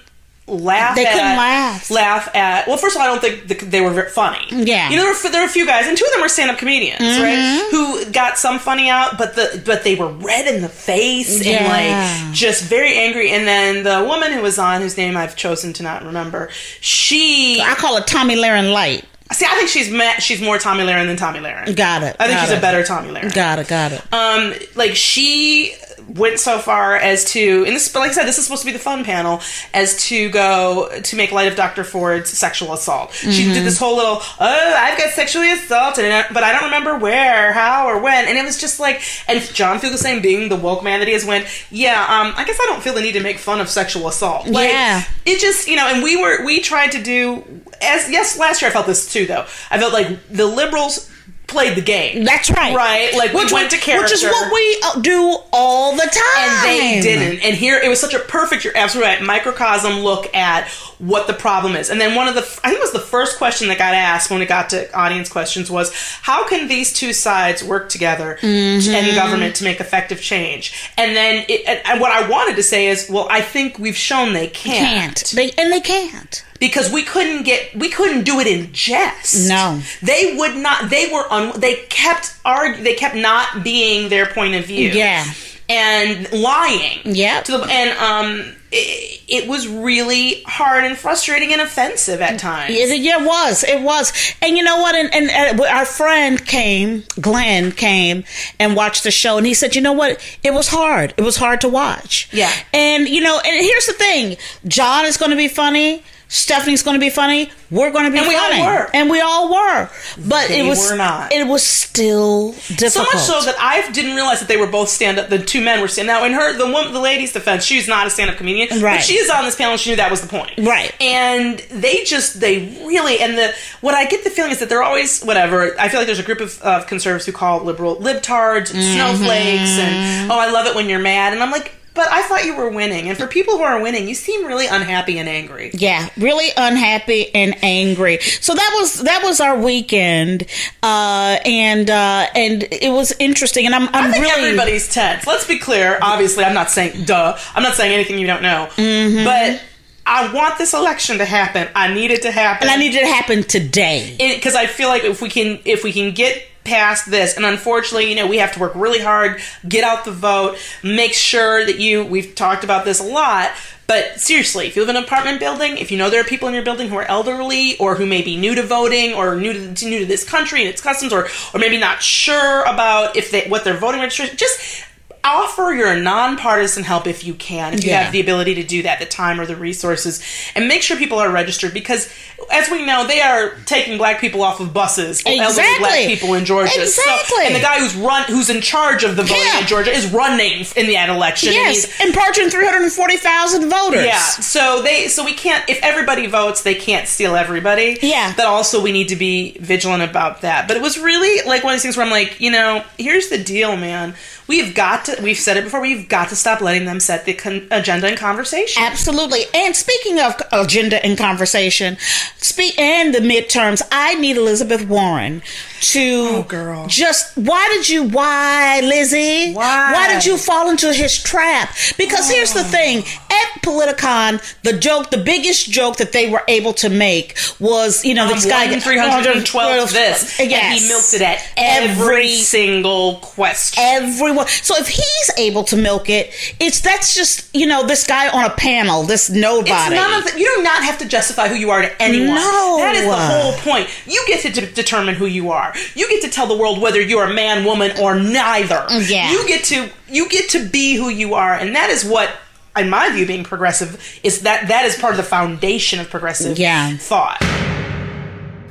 laugh. 0.48 0.96
They 0.96 1.06
at, 1.06 1.14
couldn't 1.14 1.38
laugh. 1.38 1.90
Laugh 1.92 2.36
at. 2.36 2.68
Well, 2.68 2.78
first 2.78 2.96
of 2.96 3.02
all, 3.02 3.08
I 3.08 3.12
don't 3.12 3.22
think 3.22 3.48
the, 3.48 3.66
they 3.66 3.82
were 3.82 4.10
funny. 4.10 4.46
Yeah. 4.50 4.90
you 4.90 4.98
know, 4.98 5.04
there 5.04 5.14
were, 5.14 5.30
there 5.32 5.42
were 5.42 5.48
a 5.48 5.52
few 5.52 5.66
guys, 5.66 5.88
and 5.88 5.98
two 5.98 6.06
of 6.06 6.12
them 6.12 6.22
were 6.22 6.30
stand-up 6.30 6.58
comedians, 6.58 7.00
Mm-hmm. 7.00 7.22
right? 7.24 7.68
Who 7.72 8.12
got 8.12 8.38
some 8.38 8.60
funny 8.60 8.90
out, 8.90 9.18
but 9.18 9.36
the 9.36 9.62
but 9.66 9.84
they 9.84 9.96
were 9.96 10.10
red 10.10 10.54
in 10.54 10.62
the 10.62 10.70
face 10.70 11.46
Yeah. 11.46 11.58
and 11.64 12.28
like 12.28 12.34
just 12.36 12.64
very 12.66 12.96
angry. 12.98 13.32
And 13.32 13.48
then 13.48 13.84
the 13.84 14.06
woman 14.08 14.32
who 14.34 14.42
was 14.42 14.60
on, 14.60 14.82
whose 14.82 14.98
name 14.98 15.16
I've 15.18 15.36
chosen 15.36 15.74
to 15.74 15.84
not 15.84 16.04
remember, 16.04 16.50
she. 16.82 17.62
I 17.62 17.74
call 17.76 17.98
it 17.98 18.08
Tomi 18.08 18.36
Lahren 18.36 18.74
light. 18.74 19.06
See, 19.32 19.46
I 19.50 19.56
think 19.56 19.70
she's 19.70 19.90
met, 19.90 20.22
she's 20.22 20.42
more 20.42 20.60
Tomi 20.60 20.84
Lahren 20.84 21.08
than 21.08 21.16
Tomi 21.18 21.40
Lahren. 21.40 21.76
Got 21.76 22.04
it. 22.04 22.16
I 22.20 22.28
think 22.28 22.40
she's 22.42 22.52
it. 22.52 22.58
a 22.58 22.62
better 22.62 22.84
Tomi 22.84 23.10
Lahren. 23.10 23.34
Got 23.34 23.58
it. 23.60 23.68
Got 23.68 23.92
it. 23.94 24.02
um 24.14 24.54
like 24.76 24.96
she 24.96 25.74
went 26.10 26.40
so 26.40 26.60
far 26.60 26.96
as 26.96 27.26
to 27.34 27.64
and 27.66 27.76
this 27.76 27.92
but 27.92 28.00
like 28.00 28.12
I 28.12 28.14
said 28.14 28.26
this 28.26 28.38
is 28.38 28.46
supposed 28.46 28.62
to 28.62 28.66
be 28.66 28.72
the 28.74 28.80
fun 28.80 29.04
panel 29.04 29.42
as 29.74 29.96
to 30.06 30.30
go 30.30 30.90
to 31.02 31.16
make 31.16 31.32
light 31.32 31.48
of 31.48 31.56
Dr. 31.56 31.84
Ford's 31.84 32.30
sexual 32.30 32.74
assault. 32.74 33.14
She 33.14 33.44
did 33.54 33.66
this 33.66 33.78
whole 33.80 33.96
little 33.96 34.20
oh 34.40 34.74
I've 34.78 34.98
got 34.98 35.10
sexually 35.12 35.52
assaulted 35.52 36.06
but 36.34 36.44
I 36.44 36.52
don't 36.52 36.64
remember 36.66 36.98
where 36.98 37.54
how 37.54 37.88
or 37.88 38.02
when 38.02 38.26
and 38.28 38.38
it 38.38 38.44
was 38.44 38.60
just 38.60 38.80
like 38.80 39.02
and 39.28 39.42
John 39.54 39.80
Fugelsang 39.80 40.22
being 40.22 40.50
the 40.50 40.56
woke 40.56 40.84
man 40.84 41.00
that 41.00 41.08
he 41.08 41.14
is 41.14 41.26
went 41.26 41.48
yeah 41.72 42.02
um 42.02 42.34
I 42.38 42.44
guess 42.46 42.58
I 42.62 42.66
don't 42.66 42.82
feel 42.84 42.94
the 42.94 43.02
need 43.02 43.14
to 43.14 43.22
make 43.22 43.38
fun 43.40 43.62
of 43.62 43.70
sexual 43.70 44.08
assault. 44.08 44.48
Like, 44.48 44.70
Yeah. 44.70 45.04
it 45.26 45.40
just 45.40 45.68
you 45.68 45.76
know 45.76 45.88
and 45.88 46.04
we 46.04 46.16
were 46.22 46.46
we 46.46 46.60
tried 46.60 46.92
to 46.94 47.02
do 47.04 47.44
as 47.82 48.10
yes 48.10 48.38
last 48.38 48.62
year 48.62 48.70
I 48.70 48.74
felt 48.74 48.88
this 48.88 49.12
too 49.12 49.26
though 49.26 49.46
I 49.72 49.80
felt 49.80 49.94
like 49.94 50.28
the 50.30 50.46
liberals 50.46 51.10
played 51.48 51.76
the 51.76 51.82
game. 51.82 52.24
That's 52.24 52.50
right. 52.50 52.76
Right? 52.76 53.14
Like, 53.16 53.34
we 53.34 53.44
which, 53.44 53.52
went 53.52 53.72
to 53.72 53.78
character. 53.78 54.06
Which 54.06 54.14
is 54.14 54.24
what 54.24 54.54
we 54.54 54.82
uh, 54.84 55.00
do 55.02 55.38
all 55.52 55.94
the 55.94 56.02
time. 56.02 56.50
and 56.50 56.66
they 56.66 57.02
didn't. 57.02 57.44
And 57.44 57.56
here 57.56 57.80
it 57.80 57.90
was 57.90 58.00
such 58.00 58.14
a 58.14 58.20
perfect. 58.20 58.64
You're 58.64 58.78
absolutely 58.78 59.14
right. 59.14 59.22
Microcosm 59.24 60.00
look 60.00 60.34
at 60.36 60.70
what 61.00 61.28
the 61.28 61.34
problem 61.34 61.76
is. 61.76 61.90
And 61.90 62.00
then 62.00 62.16
one 62.16 62.28
of 62.28 62.36
the 62.36 62.42
I 62.64 62.70
think 62.70 62.76
it 62.78 62.82
was 62.82 62.92
the 62.94 63.00
first 63.00 63.38
question 63.38 63.68
that 63.70 63.78
got 63.78 63.94
asked 63.94 64.30
when 64.32 64.42
it 64.42 64.48
got 64.48 64.70
to 64.72 64.92
audience 64.98 65.30
questions 65.30 65.70
was 65.72 65.94
how 66.22 66.48
can 66.48 66.68
these 66.68 66.94
two 66.94 67.14
sides 67.14 67.64
work 67.64 67.90
together 67.90 68.38
Mm-hmm. 68.42 68.94
and 68.94 69.16
government 69.16 69.56
to 69.58 69.64
make 69.64 69.80
effective 69.80 70.22
change? 70.22 70.90
And 70.98 71.16
then 71.16 71.46
it, 71.50 71.64
and, 71.68 71.80
and 71.86 72.02
what 72.02 72.12
I 72.12 72.28
wanted 72.30 72.56
to 72.58 72.64
say 72.64 72.88
is, 72.88 73.10
well, 73.10 73.28
I 73.30 73.42
think 73.42 73.78
we've 73.80 73.96
shown 73.98 74.34
they 74.34 74.48
can't 74.48 74.84
Can't. 75.18 75.32
They, 75.36 75.52
and 75.58 75.72
they 75.72 75.82
can't. 75.82 76.46
because 76.60 76.92
we 76.92 77.04
couldn't 77.04 77.44
get 77.44 77.76
we 77.76 77.90
couldn't 77.90 78.24
do 78.24 78.40
it 78.40 78.48
in 78.48 78.72
jest. 78.74 79.48
No. 79.50 79.82
they 80.02 80.36
would 80.38 80.56
not. 80.56 80.90
They 80.90 81.12
were 81.12 81.26
un, 81.32 81.60
they 81.60 81.76
kept 81.90 82.36
argue. 82.46 82.84
They 82.84 82.96
kept 82.96 83.16
not 83.16 83.64
being 83.64 84.10
their 84.10 84.26
point 84.28 84.56
of 84.56 84.66
view. 84.66 84.90
Yeah. 84.90 85.26
and 85.70 86.32
lying. 86.34 87.00
Yeah, 87.06 87.42
and 87.50 87.98
um, 87.98 88.56
it, 88.74 89.22
it 89.28 89.48
was 89.48 89.68
really 89.68 90.42
hard 90.44 90.84
and 90.84 90.98
frustrating 90.98 91.54
and 91.54 91.62
offensive 91.62 92.22
at 92.22 92.40
times. 92.40 92.74
Yeah, 92.74 92.86
yeah, 92.86 93.22
it 93.22 93.26
was. 93.26 93.64
It 93.64 93.82
was. 93.82 94.12
And 94.42 94.58
you 94.58 94.64
know 94.64 94.82
what? 94.82 94.96
And, 94.96 95.14
and 95.14 95.60
uh, 95.60 95.64
our 95.66 95.86
friend 95.86 96.44
came, 96.46 97.04
Glenn 97.22 97.72
came 97.72 98.24
and 98.60 98.76
watched 98.76 99.04
the 99.04 99.12
show, 99.12 99.38
and 99.38 99.46
he 99.46 99.54
said, 99.54 99.76
you 99.76 99.82
know 99.82 99.94
what? 99.94 100.20
It 100.44 100.54
was 100.54 100.68
hard. 100.68 101.14
It 101.18 101.22
was 101.22 101.38
hard 101.38 101.62
to 101.62 101.70
watch. 101.70 102.30
Yeah. 102.34 102.52
And, 102.74 103.08
you 103.08 103.22
know, 103.22 103.40
and 103.46 103.64
here's 103.64 103.86
the 103.86 103.94
thing 103.94 104.38
John 104.68 105.06
is 105.06 105.18
going 105.18 105.32
to 105.32 105.38
be 105.38 105.48
funny. 105.48 106.04
Stephanie's 106.34 106.82
going 106.82 106.96
to 106.96 107.00
be 107.00 107.12
funny. 107.12 107.52
We're 107.70 107.92
going 107.92 108.06
to 108.06 108.12
be 108.12 108.18
funny. 108.18 108.34
And 108.36 108.50
we 108.56 108.60
all 108.66 108.66
were. 108.74 108.90
And 108.94 109.10
we 109.10 109.22
all 109.22 109.54
were. 109.54 109.90
But 110.28 110.48
They 110.48 110.62
it 110.66 110.68
was 110.68 110.92
not. 110.94 111.32
It 111.32 111.46
was 111.48 111.64
still 111.64 112.54
difficult. 112.76 112.92
So 112.92 113.04
much 113.04 113.18
so 113.18 113.42
that 113.46 113.56
I 113.60 113.88
didn't 113.92 114.16
realize 114.16 114.40
that 114.40 114.48
they 114.48 114.58
were 114.58 114.66
both 114.66 114.90
stand 114.90 115.20
up. 115.20 115.30
The 115.30 115.38
two 115.38 115.62
men 115.62 115.80
were 115.80 115.88
stand. 115.88 116.10
Up. 116.10 116.22
Now, 116.22 116.26
in 116.26 116.34
her, 116.34 116.58
the 116.58 116.66
woman, 116.66 116.92
the 116.92 117.00
lady's 117.00 117.34
defense, 117.34 117.64
she's 117.64 117.88
not 117.88 118.08
a 118.08 118.10
stand 118.10 118.32
up 118.32 118.38
comedian, 118.38 118.82
Right. 118.82 118.98
But 118.98 119.04
she 119.04 119.14
is 119.18 119.30
on 119.30 119.46
this 119.46 119.56
panel. 119.56 119.74
and 119.74 119.80
She 119.80 119.92
knew 119.92 119.96
that 119.98 120.10
was 120.10 120.22
the 120.22 120.28
point, 120.28 120.54
Right. 120.58 120.92
And 121.00 121.60
they 121.70 122.04
just, 122.04 122.40
they 122.40 122.58
really, 122.84 123.20
and 123.20 123.38
the 123.38 123.54
what 123.82 123.94
I 123.94 124.06
get 124.06 124.24
the 124.24 124.32
feeling 124.32 124.52
is 124.52 124.58
that 124.60 124.70
they're 124.70 124.82
always 124.84 125.22
whatever. 125.22 125.80
I 125.80 125.88
feel 125.90 126.00
like 126.00 126.08
there's 126.08 126.18
a 126.20 126.24
group 126.24 126.40
of, 126.42 126.60
of 126.64 126.88
conservatives 126.88 127.28
who 127.28 127.32
call 127.32 127.64
liberal 127.64 127.98
libtards 127.98 128.72
and 128.74 128.80
Mm-hmm. 128.84 128.96
snowflakes, 128.96 129.78
and 129.78 130.32
oh, 130.32 130.40
I 130.40 130.50
love 130.50 130.66
it 130.66 130.74
when 130.76 130.90
you're 130.90 130.98
mad, 131.00 131.34
and 131.34 131.44
I'm 131.44 131.52
like. 131.52 131.76
But 131.94 132.08
I 132.10 132.24
thought 132.24 132.46
you 132.46 132.56
were 132.56 132.70
winning, 132.70 133.08
and 133.08 133.18
for 133.18 133.28
people 133.28 133.58
who 133.58 133.64
are 133.64 133.80
winning, 133.82 134.08
you 134.08 134.16
seem 134.16 134.46
really 134.46 134.66
unhappy 134.66 135.20
and 135.20 135.30
angry. 135.30 135.70
Yeah, 135.74 136.10
really 136.18 136.50
unhappy 136.58 137.34
and 137.36 137.56
angry. 137.64 138.20
So 138.20 138.56
that 138.56 138.72
was 138.80 139.04
that 139.04 139.22
was 139.24 139.40
our 139.40 139.58
weekend, 139.60 140.44
uh, 140.82 141.38
and 141.46 141.90
uh, 141.90 142.28
and 142.36 142.64
it 142.72 142.92
was 142.92 143.14
interesting. 143.20 143.66
And 143.68 143.76
I'm 143.76 143.88
I'm 143.90 144.06
I 144.06 144.12
think 144.12 144.26
really 144.26 144.48
everybody's 144.50 144.92
tense. 144.92 145.28
Let's 145.28 145.48
be 145.48 145.60
clear. 145.60 146.00
Obviously, 146.02 146.44
I'm 146.44 146.56
not 146.56 146.72
saying 146.72 147.06
duh. 147.06 147.38
I'm 147.54 147.64
not 147.64 147.76
saying 147.76 147.94
anything 147.94 148.18
you 148.18 148.28
don't 148.28 148.42
know. 148.42 148.70
Mm-hmm. 148.76 149.24
But 149.24 149.62
I 150.06 150.34
want 150.34 150.58
this 150.58 150.74
election 150.74 151.20
to 151.20 151.26
happen. 151.26 151.68
I 151.76 151.94
need 151.94 152.12
it 152.12 152.24
to 152.24 152.32
happen. 152.32 152.68
and 152.68 152.72
I 152.72 152.78
need 152.78 152.96
it 152.96 153.02
to 153.02 153.08
happen 153.08 153.44
today. 153.44 154.16
because 154.18 154.56
I 154.56 154.66
feel 154.66 154.90
like 154.90 155.04
if 155.04 155.22
we 155.22 155.30
can 155.30 155.60
if 155.66 155.84
we 155.84 155.94
can 155.94 156.14
get 156.14 156.44
past 156.64 157.10
this. 157.10 157.36
And 157.36 157.46
unfortunately 157.46 158.10
you 158.10 158.16
know 158.16 158.28
we 158.28 158.38
have 158.38 158.54
to 158.54 158.60
work 158.60 158.74
really 158.76 159.00
hard 159.00 159.42
get 159.68 159.84
out 159.84 160.06
the 160.06 160.12
vote 160.12 160.58
make 160.84 161.14
sure 161.14 161.66
that 161.66 161.80
you 161.80 162.04
we've 162.06 162.36
talked 162.36 162.64
about 162.64 162.86
this 162.86 163.00
a 163.00 163.04
lot 163.04 163.52
but 163.88 164.20
seriously 164.20 164.68
if 164.68 164.76
you 164.76 164.82
live 164.82 164.90
in 164.90 164.96
an 164.98 165.04
apartment 165.04 165.40
building 165.40 165.78
if 165.78 165.92
you 165.92 165.98
know 165.98 166.10
there 166.10 166.22
are 166.22 166.26
people 166.26 166.48
in 166.48 166.54
your 166.54 166.64
building 166.64 166.90
who 166.90 166.96
are 166.96 167.06
elderly 167.06 167.78
or 167.78 167.96
who 167.96 168.06
may 168.06 168.22
be 168.22 168.38
new 168.38 168.56
to 168.56 168.64
voting 168.64 169.14
or 169.14 169.36
new 169.36 169.54
to, 169.54 169.86
new 169.86 170.00
to 170.00 170.06
this 170.06 170.24
country 170.24 170.62
and 170.62 170.70
its 170.70 170.82
customs 170.82 171.14
or 171.14 171.28
or 171.54 171.60
maybe 171.60 171.78
not 171.78 172.02
sure 172.02 172.62
about 172.64 173.16
if 173.16 173.32
they 173.32 173.48
what 173.48 173.64
their 173.64 173.78
voting 173.78 174.02
registration 174.02 174.38
just 174.38 174.86
offer 175.24 175.74
your 175.74 175.96
nonpartisan 175.96 176.84
help 176.84 177.08
if 177.08 177.24
you 177.24 177.34
can 177.34 177.74
if 177.74 177.84
you 177.84 177.92
Yeah. 177.92 178.04
have 178.04 178.12
the 178.12 178.20
ability 178.20 178.56
to 178.56 178.64
do 178.64 178.84
that 178.84 179.00
the 179.00 179.06
time 179.06 179.40
or 179.40 179.46
the 179.46 179.56
resources 179.56 180.22
and 180.54 180.68
make 180.68 180.82
sure 180.84 180.98
people 180.98 181.18
are 181.20 181.30
registered 181.30 181.74
because 181.74 182.10
as 182.52 182.70
we 182.70 182.86
know 182.86 183.08
they 183.08 183.22
are 183.22 183.52
taking 183.66 183.98
black 183.98 184.20
people 184.20 184.42
off 184.44 184.60
of 184.60 184.74
buses 184.74 185.24
elderly 185.26 185.46
Exactly. 185.48 185.80
black 185.80 186.00
people 186.08 186.34
in 186.34 186.44
georgia 186.44 186.74
So- 186.74 186.82
Exactly. 186.84 187.46
and 187.46 187.56
the 187.56 187.62
guy 187.62 187.80
who's 187.80 187.96
run 187.96 188.24
who's 188.24 188.50
in 188.50 188.60
charge 188.60 189.06
of 189.06 189.16
the 189.16 189.24
voting 189.24 189.44
Yeah. 189.46 189.62
in 189.62 189.68
georgia 189.68 189.92
is 189.92 190.08
running 190.08 190.66
in 190.76 190.92
that 190.92 191.08
election 191.10 191.54
Yes, 191.54 191.86
he's- 191.86 192.02
and 192.02 192.14
purging 192.14 192.50
three 192.50 192.66
hundred 192.66 192.82
and 192.84 192.92
forty 192.92 193.16
thousand 193.16 193.70
voters. 193.70 194.06
yeah 194.06 194.20
so 194.20 194.82
they 194.82 195.08
so 195.08 195.24
we 195.24 195.34
can't 195.34 195.64
if 195.70 195.80
everybody 195.82 196.28
votes 196.28 196.64
they 196.64 196.76
can't 196.76 197.08
steal 197.08 197.38
everybody 197.38 197.98
Yeah. 198.02 198.34
but 198.36 198.46
also 198.46 198.82
we 198.82 198.92
need 198.92 199.08
to 199.08 199.16
be 199.16 199.56
vigilant 199.62 200.04
about 200.04 200.42
that 200.42 200.68
but 200.68 200.76
it 200.76 200.84
was 200.84 201.00
really 201.00 201.48
like 201.48 201.64
one 201.64 201.74
of 201.74 201.78
these 201.78 201.84
things 201.84 201.96
where 201.96 202.06
i'm 202.06 202.12
like 202.12 202.42
you 202.42 202.52
know 202.52 202.84
here's 202.98 203.30
the 203.30 203.38
deal 203.38 203.78
man 203.78 204.16
we've 204.48 204.76
got 204.76 205.06
to 205.06 205.13
we've 205.22 205.38
said 205.38 205.58
it 205.58 205.64
before 205.64 205.82
we've 205.82 206.08
got 206.10 206.30
to 206.30 206.36
stop 206.36 206.62
letting 206.62 206.86
them 206.86 207.00
set 207.00 207.26
the 207.26 207.34
con- 207.34 207.68
agenda 207.72 208.08
and 208.08 208.18
conversation 208.18 208.82
Absolutely. 208.82 209.42
And 209.54 209.76
speaking 209.76 210.20
of 210.20 210.36
agenda 210.52 211.04
and 211.06 211.18
conversation, 211.18 211.98
speak 212.38 212.78
and 212.80 213.14
the 213.14 213.20
midterms, 213.20 213.82
I 213.92 214.16
need 214.16 214.38
Elizabeth 214.38 214.88
Warren 214.88 215.42
to 215.82 216.28
Oh, 216.32 216.44
girl. 216.44 216.88
just 216.88 217.36
why 217.38 217.68
did 217.74 217.90
you 217.90 218.04
why 218.04 218.80
Lizzie? 218.82 219.54
Why? 219.54 219.92
Why 219.94 220.14
did 220.14 220.26
you 220.26 220.38
fall 220.38 220.70
into 220.70 220.94
his 220.94 221.22
trap? 221.22 221.76
Because 221.98 222.30
here's 222.32 222.54
the 222.54 222.64
thing, 222.64 223.00
at 223.00 223.62
Politicon, 223.62 224.42
the 224.64 224.74
joke, 224.78 225.10
the 225.12 225.18
biggest 225.18 225.70
joke 225.70 225.98
that 225.98 226.12
they 226.14 226.30
were 226.30 226.44
able 226.48 226.74
to 226.74 226.90
make 226.90 227.38
was, 227.60 228.06
you 228.06 228.14
know, 228.14 228.24
Um, 228.24 228.30
this 228.30 228.46
guy 228.46 228.68
one 228.68 228.80
312 228.80 229.92
this 229.92 230.40
and 230.40 230.52
he 230.52 230.88
milked 230.88 231.14
it 231.14 231.22
at 231.22 231.40
every, 231.58 232.30
single 232.38 233.16
question 233.18 233.84
everyone. 233.84 234.48
So 234.48 234.76
if 234.78 234.88
he's 235.04 235.32
able 235.38 235.64
to 235.66 235.76
milk 235.78 236.10
it, 236.10 236.32
it's 236.60 236.82
that's 236.82 237.14
just 237.16 237.54
you 237.56 237.66
know 237.68 237.86
this 237.86 238.06
guy 238.08 238.30
on 238.30 238.46
a 238.46 238.54
panel, 238.56 239.04
this 239.04 239.30
nobody. 239.30 239.72
It's 239.72 239.90
none 239.92 240.14
of 240.20 240.32
the, 240.32 240.40
you 240.40 240.52
do 240.56 240.64
not 240.64 240.84
have 240.84 240.98
to 241.00 241.08
justify 241.08 241.48
who 241.48 241.56
you 241.56 241.70
are 241.72 241.82
to 241.82 242.02
anyone. 242.02 242.36
No. 242.36 242.78
That 242.80 242.96
is 242.96 243.06
the 243.06 243.16
whole 243.16 243.54
point. 243.54 243.90
You 244.06 244.24
get 244.28 244.42
to 244.42 244.50
de- 244.62 244.72
determine 244.72 245.16
who 245.16 245.26
you 245.26 245.52
are. 245.52 245.74
You 245.96 246.08
get 246.10 246.22
to 246.24 246.30
tell 246.30 246.48
the 246.48 246.58
world 246.58 246.82
whether 246.82 247.02
you're 247.02 247.26
a 247.26 247.34
man, 247.34 247.66
woman, 247.66 247.92
or 248.02 248.20
neither. 248.20 248.86
Mm, 248.90 249.10
yeah. 249.10 249.32
You 249.32 249.48
get 249.48 249.64
to 249.66 249.90
you 250.10 250.30
get 250.30 250.50
to 250.52 250.68
be 250.68 250.96
who 250.96 251.10
you 251.10 251.34
are, 251.34 251.54
and 251.54 251.76
that 251.76 251.90
is 251.90 252.06
what, 252.06 252.30
in 252.78 252.90
my 252.90 253.10
view, 253.12 253.26
being 253.26 253.44
progressive 253.44 254.20
is 254.24 254.42
that 254.42 254.68
that 254.68 254.86
is 254.86 254.96
part 254.98 255.14
of 255.14 255.18
the 255.18 255.24
foundation 255.24 256.00
of 256.00 256.10
progressive 256.10 256.58
Yeah. 256.58 256.96
thought. 256.98 257.40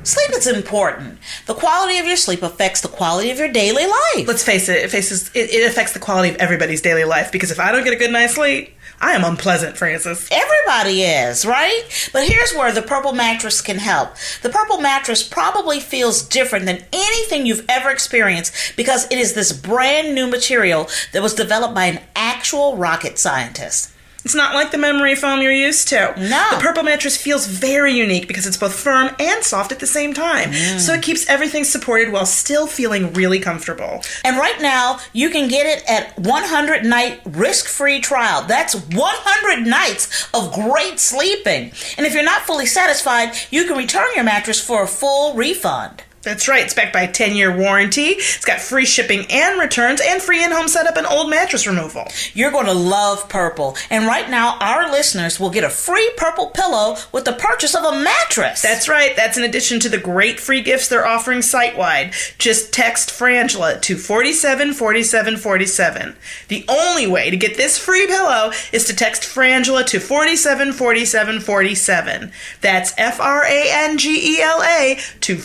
Sleep 0.03 0.31
is 0.31 0.47
important. 0.47 1.17
The 1.45 1.53
quality 1.53 1.97
of 1.97 2.05
your 2.05 2.17
sleep 2.17 2.43
affects 2.43 2.81
the 2.81 2.89
quality 2.89 3.31
of 3.31 3.37
your 3.37 3.47
daily 3.47 3.85
life. 3.85 4.27
Let's 4.27 4.43
face 4.43 4.67
it, 4.67 4.83
it 4.83 4.91
faces 4.91 5.31
it, 5.33 5.49
it 5.49 5.65
affects 5.65 5.93
the 5.93 5.99
quality 5.99 6.29
of 6.29 6.35
everybody's 6.37 6.81
daily 6.81 7.05
life 7.05 7.31
because 7.31 7.51
if 7.51 7.59
I 7.59 7.71
don't 7.71 7.85
get 7.85 7.93
a 7.93 7.97
good 7.97 8.11
night's 8.11 8.35
sleep, 8.35 8.75
I 8.99 9.13
am 9.13 9.23
unpleasant, 9.23 9.77
Francis. 9.77 10.29
Everybody 10.29 11.03
is, 11.03 11.45
right? 11.45 11.83
But 12.11 12.27
here's 12.27 12.53
where 12.53 12.73
the 12.73 12.81
purple 12.81 13.13
mattress 13.13 13.61
can 13.61 13.77
help. 13.77 14.09
The 14.41 14.49
purple 14.49 14.81
mattress 14.81 15.23
probably 15.23 15.79
feels 15.79 16.21
different 16.21 16.65
than 16.65 16.83
anything 16.91 17.45
you've 17.45 17.65
ever 17.69 17.89
experienced 17.89 18.53
because 18.75 19.05
it 19.05 19.17
is 19.17 19.33
this 19.33 19.53
brand 19.53 20.13
new 20.13 20.27
material 20.27 20.89
that 21.13 21.21
was 21.21 21.33
developed 21.33 21.75
by 21.75 21.85
an 21.85 22.01
actual 22.15 22.75
rocket 22.75 23.17
scientist. 23.19 23.92
It's 24.23 24.35
not 24.35 24.53
like 24.53 24.71
the 24.71 24.77
memory 24.77 25.15
foam 25.15 25.41
you're 25.41 25.51
used 25.51 25.89
to. 25.89 26.13
No. 26.17 26.49
The 26.51 26.57
purple 26.61 26.83
mattress 26.83 27.17
feels 27.17 27.45
very 27.47 27.93
unique 27.93 28.27
because 28.27 28.47
it's 28.47 28.57
both 28.57 28.73
firm 28.73 29.09
and 29.19 29.43
soft 29.43 29.71
at 29.71 29.79
the 29.79 29.87
same 29.87 30.13
time. 30.13 30.51
Mm. 30.51 30.79
So 30.79 30.93
it 30.93 31.01
keeps 31.01 31.27
everything 31.27 31.63
supported 31.63 32.11
while 32.11 32.25
still 32.25 32.67
feeling 32.67 33.13
really 33.13 33.39
comfortable. 33.39 34.01
And 34.23 34.37
right 34.37 34.61
now, 34.61 34.99
you 35.11 35.29
can 35.29 35.47
get 35.47 35.65
it 35.65 35.83
at 35.89 36.17
100 36.19 36.85
night 36.85 37.21
risk 37.25 37.67
free 37.67 37.99
trial. 37.99 38.43
That's 38.43 38.75
100 38.75 39.67
nights 39.67 40.29
of 40.33 40.53
great 40.53 40.99
sleeping. 40.99 41.71
And 41.97 42.05
if 42.05 42.13
you're 42.13 42.23
not 42.23 42.43
fully 42.43 42.65
satisfied, 42.65 43.35
you 43.51 43.65
can 43.65 43.77
return 43.77 44.09
your 44.15 44.23
mattress 44.23 44.61
for 44.65 44.83
a 44.83 44.87
full 44.87 45.33
refund. 45.35 46.02
That's 46.23 46.47
right. 46.47 46.63
It's 46.63 46.73
backed 46.73 46.93
by 46.93 47.01
a 47.01 47.11
10 47.11 47.35
year 47.35 47.53
warranty. 47.55 48.11
It's 48.11 48.45
got 48.45 48.61
free 48.61 48.85
shipping 48.85 49.25
and 49.29 49.59
returns 49.59 49.99
and 50.03 50.21
free 50.21 50.43
in 50.43 50.51
home 50.51 50.69
setup 50.69 50.95
and 50.95 51.05
old 51.05 51.29
mattress 51.29 51.67
removal. 51.67 52.07
You're 52.33 52.51
going 52.51 52.67
to 52.67 52.73
love 52.73 53.27
purple. 53.27 53.75
And 53.89 54.05
right 54.05 54.29
now, 54.29 54.57
our 54.59 54.89
listeners 54.89 55.37
will 55.37 55.49
get 55.49 55.65
a 55.65 55.69
free 55.69 56.13
purple 56.15 56.47
pillow 56.47 56.95
with 57.11 57.25
the 57.25 57.33
purchase 57.33 57.75
of 57.75 57.83
a 57.83 57.99
mattress. 57.99 58.61
That's 58.61 58.87
right. 58.87 59.13
That's 59.17 59.37
in 59.37 59.43
addition 59.43 59.81
to 59.81 59.89
the 59.89 59.97
great 59.97 60.39
free 60.39 60.61
gifts 60.61 60.87
they're 60.87 61.05
offering 61.05 61.41
site 61.41 61.77
wide. 61.77 62.13
Just 62.37 62.71
text 62.71 63.09
Frangela 63.09 63.81
to 63.81 63.97
474747. 63.97 66.15
The 66.47 66.63
only 66.69 67.05
way 67.05 67.29
to 67.31 67.37
get 67.37 67.57
this 67.57 67.77
free 67.77 68.07
pillow 68.07 68.53
is 68.71 68.85
to 68.85 68.95
text 68.95 69.23
Frangela 69.23 69.85
to 69.87 69.99
474747. 69.99 72.31
That's 72.61 72.93
F 72.97 73.19
R 73.19 73.43
A 73.43 73.65
N 73.71 73.97
G 73.97 74.37
E 74.37 74.41
L 74.41 74.63
A 74.63 74.97
to 75.21 75.35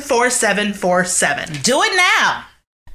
474747. 0.00 1.62
Do 1.62 1.82
it 1.82 1.96
now. 1.96 2.46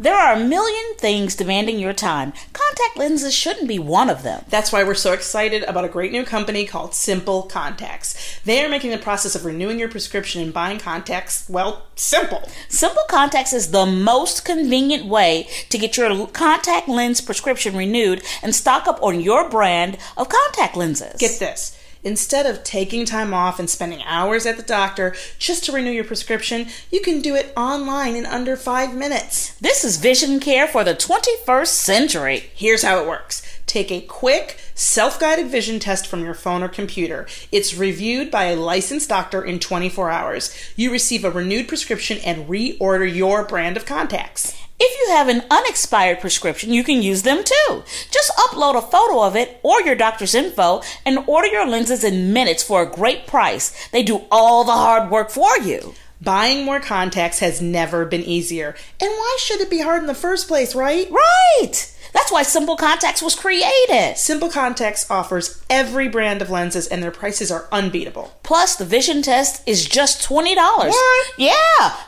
There 0.01 0.17
are 0.17 0.33
a 0.33 0.43
million 0.43 0.95
things 0.95 1.35
demanding 1.35 1.77
your 1.77 1.93
time. 1.93 2.33
Contact 2.53 2.97
lenses 2.97 3.35
shouldn't 3.35 3.67
be 3.67 3.77
one 3.77 4.09
of 4.09 4.23
them. 4.23 4.43
That's 4.49 4.71
why 4.71 4.83
we're 4.83 4.95
so 4.95 5.13
excited 5.13 5.61
about 5.61 5.85
a 5.85 5.89
great 5.89 6.11
new 6.11 6.25
company 6.25 6.65
called 6.65 6.95
Simple 6.95 7.43
Contacts. 7.43 8.39
They 8.43 8.65
are 8.65 8.69
making 8.69 8.89
the 8.89 8.97
process 8.97 9.35
of 9.35 9.45
renewing 9.45 9.77
your 9.77 9.89
prescription 9.89 10.41
and 10.41 10.51
buying 10.51 10.79
contacts, 10.79 11.47
well, 11.47 11.85
simple. 11.95 12.49
Simple 12.67 13.03
Contacts 13.09 13.53
is 13.53 13.69
the 13.69 13.85
most 13.85 14.43
convenient 14.43 15.05
way 15.05 15.47
to 15.69 15.77
get 15.77 15.97
your 15.97 16.25
contact 16.29 16.87
lens 16.87 17.21
prescription 17.21 17.77
renewed 17.77 18.23
and 18.41 18.55
stock 18.55 18.87
up 18.87 19.03
on 19.03 19.21
your 19.21 19.51
brand 19.51 19.99
of 20.17 20.29
contact 20.29 20.75
lenses. 20.75 21.19
Get 21.19 21.37
this. 21.37 21.77
Instead 22.03 22.45
of 22.45 22.63
taking 22.63 23.05
time 23.05 23.33
off 23.33 23.59
and 23.59 23.69
spending 23.69 24.01
hours 24.03 24.45
at 24.45 24.57
the 24.57 24.63
doctor 24.63 25.15
just 25.37 25.63
to 25.63 25.71
renew 25.71 25.91
your 25.91 26.03
prescription, 26.03 26.67
you 26.91 26.99
can 26.99 27.21
do 27.21 27.35
it 27.35 27.53
online 27.55 28.15
in 28.15 28.25
under 28.25 28.55
five 28.55 28.95
minutes. 28.95 29.53
this 29.59 29.83
is 29.83 29.97
vision 29.97 30.39
care 30.39 30.67
for 30.67 30.83
the 30.83 30.95
21st 30.95 31.67
century. 31.67 32.49
Here's 32.55 32.83
how 32.83 32.99
it 33.01 33.07
works 33.07 33.41
take 33.67 33.91
a 33.91 34.01
quick, 34.01 34.59
self 34.73 35.19
guided 35.19 35.47
vision 35.47 35.79
test 35.79 36.07
from 36.07 36.25
your 36.25 36.33
phone 36.33 36.63
or 36.63 36.67
computer. 36.67 37.27
It's 37.51 37.77
reviewed 37.77 38.29
by 38.29 38.45
a 38.45 38.55
licensed 38.55 39.07
doctor 39.07 39.43
in 39.43 39.59
24 39.59 40.09
hours. 40.09 40.53
You 40.75 40.91
receive 40.91 41.23
a 41.23 41.31
renewed 41.31 41.67
prescription 41.67 42.17
and 42.25 42.49
reorder 42.49 43.13
your 43.13 43.45
brand 43.45 43.77
of 43.77 43.85
contacts. 43.85 44.60
If 44.83 44.99
you 44.99 45.13
have 45.13 45.27
an 45.27 45.43
unexpired 45.51 46.21
prescription, 46.21 46.73
you 46.73 46.83
can 46.83 47.03
use 47.03 47.21
them 47.21 47.43
too. 47.43 47.83
Just 48.09 48.35
upload 48.35 48.75
a 48.75 48.81
photo 48.81 49.21
of 49.21 49.35
it 49.35 49.59
or 49.61 49.79
your 49.83 49.93
doctor's 49.93 50.33
info 50.33 50.81
and 51.05 51.19
order 51.27 51.47
your 51.49 51.67
lenses 51.67 52.03
in 52.03 52.33
minutes 52.33 52.63
for 52.63 52.81
a 52.81 52.91
great 52.91 53.27
price. 53.27 53.89
They 53.89 54.01
do 54.01 54.23
all 54.31 54.63
the 54.63 54.71
hard 54.71 55.11
work 55.11 55.29
for 55.29 55.55
you. 55.59 55.93
Buying 56.19 56.65
more 56.65 56.79
contacts 56.79 57.37
has 57.39 57.61
never 57.61 58.05
been 58.05 58.23
easier. 58.23 58.75
And 58.99 59.11
why 59.11 59.37
should 59.39 59.61
it 59.61 59.69
be 59.69 59.81
hard 59.81 60.01
in 60.01 60.07
the 60.07 60.15
first 60.15 60.47
place, 60.47 60.73
right? 60.73 61.07
Right! 61.11 61.95
That's 62.13 62.31
why 62.31 62.43
Simple 62.43 62.75
Contacts 62.75 63.21
was 63.21 63.35
created. 63.35 64.17
Simple 64.17 64.49
Contacts 64.49 65.09
offers 65.09 65.63
every 65.69 66.07
brand 66.09 66.41
of 66.41 66.49
lenses 66.49 66.87
and 66.87 67.01
their 67.01 67.11
prices 67.11 67.51
are 67.51 67.67
unbeatable. 67.71 68.33
Plus, 68.43 68.75
the 68.75 68.85
vision 68.85 69.21
test 69.21 69.67
is 69.67 69.85
just 69.85 70.27
$20. 70.27 70.55
What? 70.55 71.27
Yeah. 71.37 71.53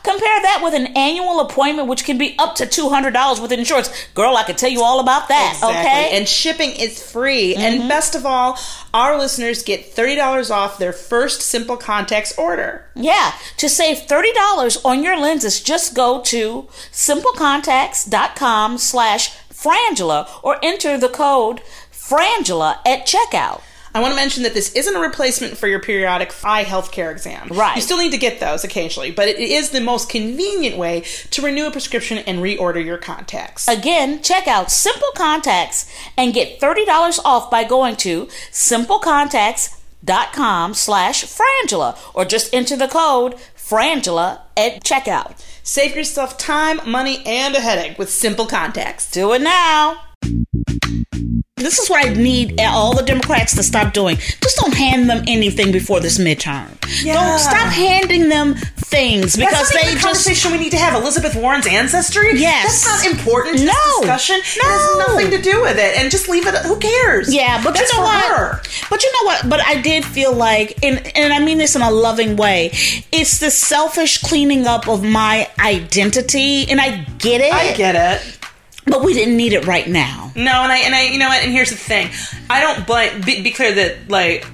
Compare 0.03 0.41
that 0.41 0.61
with 0.63 0.73
an 0.73 0.87
annual 0.97 1.39
appointment, 1.39 1.87
which 1.87 2.03
can 2.03 2.17
be 2.17 2.35
up 2.37 2.55
to 2.55 2.65
$200 2.65 3.41
with 3.41 3.51
insurance. 3.51 3.89
Girl, 4.13 4.35
I 4.35 4.43
can 4.43 4.55
tell 4.55 4.69
you 4.69 4.83
all 4.83 4.99
about 4.99 5.29
that, 5.29 5.59
okay? 5.63 6.17
And 6.17 6.27
shipping 6.27 6.71
is 6.71 7.01
free. 7.01 7.55
And 7.55 7.79
mm-hmm. 7.79 7.87
best 7.87 8.15
of 8.15 8.25
all, 8.25 8.57
our 8.93 9.17
listeners 9.17 9.63
get 9.63 9.95
$30 9.95 10.51
off 10.51 10.77
their 10.77 10.93
first 10.93 11.41
Simple 11.41 11.77
Contacts 11.77 12.37
order. 12.37 12.85
Yeah, 12.95 13.33
to 13.57 13.69
save 13.69 13.99
$30 13.99 14.85
on 14.85 15.03
your 15.03 15.19
lenses, 15.19 15.61
just 15.61 15.95
go 15.95 16.21
to 16.23 16.67
simplecontacts.com 16.91 18.77
slash 18.77 19.35
frangela 19.63 20.27
or 20.43 20.57
enter 20.63 20.97
the 20.97 21.09
code 21.09 21.61
frangela 21.91 22.77
at 22.85 23.07
checkout. 23.07 23.61
I 23.95 24.01
want 24.01 24.13
to 24.13 24.15
mention 24.15 24.41
that 24.43 24.53
this 24.55 24.73
isn't 24.73 24.95
a 24.95 24.99
replacement 24.99 25.55
for 25.55 25.67
your 25.67 25.79
periodic 25.79 26.33
eye 26.43 26.63
health 26.63 26.91
care 26.91 27.11
exam. 27.11 27.47
Right. 27.49 27.75
You 27.75 27.81
still 27.81 27.99
need 27.99 28.11
to 28.11 28.17
get 28.17 28.39
those 28.39 28.63
occasionally, 28.63 29.11
but 29.11 29.27
it 29.27 29.37
is 29.37 29.69
the 29.69 29.81
most 29.81 30.09
convenient 30.09 30.77
way 30.77 31.01
to 31.29 31.43
renew 31.43 31.67
a 31.67 31.71
prescription 31.71 32.17
and 32.17 32.39
reorder 32.39 32.83
your 32.83 32.97
contacts. 32.97 33.67
Again, 33.67 34.23
check 34.23 34.47
out 34.47 34.71
Simple 34.71 35.11
Contacts 35.13 35.87
and 36.17 36.33
get 36.33 36.59
$30 36.59 37.19
off 37.23 37.51
by 37.51 37.63
going 37.63 37.95
to 37.97 38.25
simplecontacts.com 38.51 40.73
slash 40.73 41.25
frangela 41.25 41.95
or 42.15 42.25
just 42.25 42.51
enter 42.51 42.75
the 42.75 42.87
code 42.87 43.35
frangela 43.55 44.41
at 44.57 44.83
checkout. 44.83 45.39
Save 45.65 45.95
yourself 45.95 46.37
time, 46.37 46.81
money, 46.85 47.23
and 47.25 47.55
a 47.55 47.61
headache 47.61 47.97
with 47.97 48.09
Simple 48.09 48.45
Contacts. 48.45 49.09
Do 49.09 49.31
it 49.31 49.41
now. 49.41 49.97
This 51.55 51.79
is 51.79 51.89
what 51.89 52.05
I 52.05 52.13
need 52.13 52.59
all 52.59 52.93
the 52.93 53.01
Democrats 53.01 53.55
to 53.55 53.63
stop 53.63 53.93
doing. 53.93 54.17
Just 54.17 54.57
don't 54.57 54.73
hand 54.73 55.09
them 55.09 55.23
anything 55.25 55.71
before 55.71 56.01
this 56.01 56.17
midterm. 56.17 56.67
Yeah. 57.01 57.13
Don't 57.13 57.39
stop 57.39 57.71
handing 57.71 58.27
them 58.27 58.55
things 58.93 59.35
because 59.35 59.51
That's 59.51 59.73
not 59.73 59.81
they 59.81 59.87
the 59.89 59.93
just 59.95 60.05
conversation 60.05 60.51
we 60.51 60.59
need 60.59 60.71
to 60.71 60.77
have. 60.77 60.93
Elizabeth 61.01 61.35
Warren's 61.35 61.65
ancestry. 61.67 62.39
Yes. 62.39 62.83
that's 62.83 63.03
not 63.05 63.11
important. 63.15 63.57
To 63.59 63.65
No. 63.65 63.73
discussion. 63.99 64.35
It 64.37 64.59
No. 64.63 64.69
has 64.69 65.07
nothing 65.07 65.31
to 65.31 65.41
do 65.41 65.61
with 65.61 65.77
it, 65.77 65.97
and 65.97 66.11
just 66.11 66.29
leave 66.29 66.45
it. 66.47 66.53
Who 66.65 66.77
cares? 66.77 67.33
Yeah, 67.33 67.61
but 67.63 67.73
That's 67.73 67.91
you 67.91 67.97
know 67.97 68.03
what? 68.05 68.23
her. 68.25 68.61
But 68.89 69.03
you 69.03 69.11
know 69.13 69.25
what? 69.25 69.49
But 69.49 69.61
I 69.65 69.75
did 69.81 70.05
feel 70.05 70.31
like, 70.33 70.77
and 70.83 71.01
and 71.17 71.33
I 71.33 71.39
mean 71.39 71.57
this 71.57 71.75
in 71.75 71.81
a 71.81 71.91
loving 71.91 72.35
way. 72.35 72.71
It's 73.11 73.39
the 73.39 73.49
selfish 73.51 74.19
cleaning 74.21 74.67
up 74.67 74.87
of 74.87 75.03
my 75.03 75.49
identity, 75.59 76.69
and 76.69 76.79
I 76.79 77.05
get 77.17 77.41
it. 77.41 77.53
I 77.53 77.73
get 77.73 77.95
it. 77.95 78.39
but 78.85 79.01
we 79.01 79.13
didn't 79.13 79.37
need 79.37 79.53
it 79.53 79.65
right 79.65 79.87
now. 79.87 80.31
No, 80.35 80.51
and 80.63 80.71
I 80.71 80.79
and 80.79 80.93
I 80.93 81.03
you 81.03 81.17
know 81.17 81.29
what? 81.29 81.41
And 81.41 81.51
here's 81.53 81.69
the 81.69 81.77
thing, 81.77 82.09
I 82.49 82.59
don't 82.61 82.85
blame. 82.85 83.21
Be, 83.21 83.41
be 83.41 83.51
clear 83.51 83.71
that 83.73 84.09
like 84.09 84.45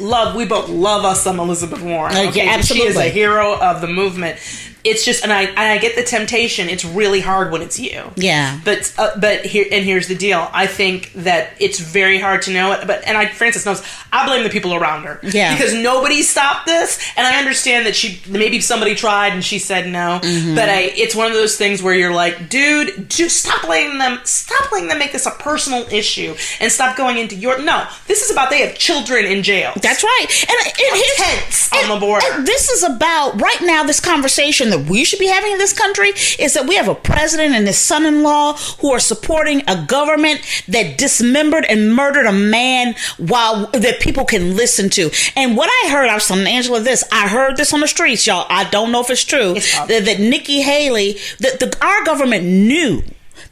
love. 0.00 0.36
We 0.36 0.44
both 0.46 0.68
love 0.68 1.04
us 1.04 1.22
some 1.22 1.40
Elizabeth 1.40 1.82
Warren. 1.82 2.14
Uh, 2.16 2.20
yeah, 2.20 2.28
okay? 2.28 2.62
She 2.62 2.82
is 2.82 2.96
a 2.96 3.08
hero 3.08 3.58
of 3.58 3.80
the 3.80 3.88
movement. 3.88 4.38
It's 4.86 5.04
just, 5.04 5.22
and 5.24 5.32
I 5.32 5.42
and 5.42 5.58
I 5.58 5.78
get 5.78 5.96
the 5.96 6.02
temptation. 6.02 6.68
It's 6.68 6.84
really 6.84 7.20
hard 7.20 7.50
when 7.50 7.62
it's 7.62 7.78
you. 7.78 8.10
Yeah. 8.16 8.60
But 8.64 8.94
uh, 8.96 9.18
but 9.18 9.44
here 9.44 9.66
and 9.70 9.84
here's 9.84 10.08
the 10.08 10.14
deal. 10.14 10.48
I 10.52 10.66
think 10.66 11.12
that 11.14 11.50
it's 11.60 11.78
very 11.80 12.18
hard 12.18 12.42
to 12.42 12.52
know 12.52 12.72
it. 12.72 12.86
But 12.86 13.06
and 13.06 13.16
I 13.18 13.26
Francis 13.26 13.66
knows. 13.66 13.82
I 14.12 14.26
blame 14.26 14.44
the 14.44 14.50
people 14.50 14.74
around 14.74 15.02
her. 15.04 15.20
Yeah. 15.22 15.54
Because 15.54 15.74
nobody 15.74 16.22
stopped 16.22 16.66
this, 16.66 16.98
and 17.16 17.26
I 17.26 17.38
understand 17.38 17.86
that 17.86 17.96
she 17.96 18.20
maybe 18.28 18.60
somebody 18.60 18.94
tried 18.94 19.32
and 19.32 19.44
she 19.44 19.58
said 19.58 19.88
no. 19.88 20.20
Mm-hmm. 20.22 20.54
But 20.54 20.68
I, 20.68 20.80
it's 20.96 21.14
one 21.14 21.26
of 21.26 21.34
those 21.34 21.56
things 21.56 21.82
where 21.82 21.94
you're 21.94 22.14
like, 22.14 22.48
dude, 22.48 23.10
just 23.10 23.42
stop 23.44 23.64
letting 23.68 23.98
them 23.98 24.20
stop 24.24 24.70
letting 24.72 24.88
them 24.88 24.98
make 24.98 25.12
this 25.12 25.26
a 25.26 25.32
personal 25.32 25.86
issue 25.92 26.34
and 26.60 26.70
stop 26.70 26.96
going 26.96 27.18
into 27.18 27.34
your 27.34 27.60
no. 27.62 27.86
This 28.06 28.22
is 28.22 28.30
about 28.30 28.50
they 28.50 28.60
have 28.66 28.76
children 28.78 29.24
in 29.24 29.42
jail. 29.42 29.72
That's 29.82 30.02
right. 30.02 30.26
And, 30.48 30.56
and 30.66 31.02
Tents 31.16 31.72
on 31.72 31.88
the 31.88 31.98
border. 32.00 32.26
and 32.32 32.46
this 32.46 32.70
is 32.70 32.82
about 32.82 33.40
right 33.40 33.60
now. 33.62 33.82
This 33.82 34.00
conversation 34.00 34.70
that 34.76 34.90
we 34.90 35.04
should 35.04 35.18
be 35.18 35.26
having 35.26 35.52
in 35.52 35.58
this 35.58 35.72
country 35.72 36.10
is 36.38 36.54
that 36.54 36.66
we 36.66 36.76
have 36.76 36.88
a 36.88 36.94
president 36.94 37.54
and 37.54 37.66
his 37.66 37.78
son-in-law 37.78 38.54
who 38.80 38.90
are 38.92 38.98
supporting 38.98 39.62
a 39.68 39.84
government 39.86 40.40
that 40.68 40.98
dismembered 40.98 41.64
and 41.64 41.94
murdered 41.94 42.26
a 42.26 42.32
man 42.32 42.94
while 43.18 43.66
that 43.72 44.00
people 44.00 44.24
can 44.24 44.56
listen 44.56 44.90
to. 44.90 45.10
And 45.34 45.56
what 45.56 45.70
I 45.84 45.90
heard, 45.90 46.08
I 46.08 46.14
was 46.14 46.26
telling 46.26 46.46
Angela 46.46 46.80
this. 46.80 47.04
I 47.12 47.28
heard 47.28 47.56
this 47.56 47.72
on 47.72 47.80
the 47.80 47.88
streets, 47.88 48.26
y'all. 48.26 48.46
I 48.48 48.64
don't 48.70 48.92
know 48.92 49.00
if 49.00 49.10
it's 49.10 49.24
true. 49.24 49.54
It's 49.56 49.76
that, 49.86 50.04
that 50.04 50.20
Nikki 50.20 50.62
Haley, 50.62 51.18
that 51.40 51.60
the, 51.60 51.76
our 51.84 52.04
government 52.04 52.44
knew. 52.44 53.02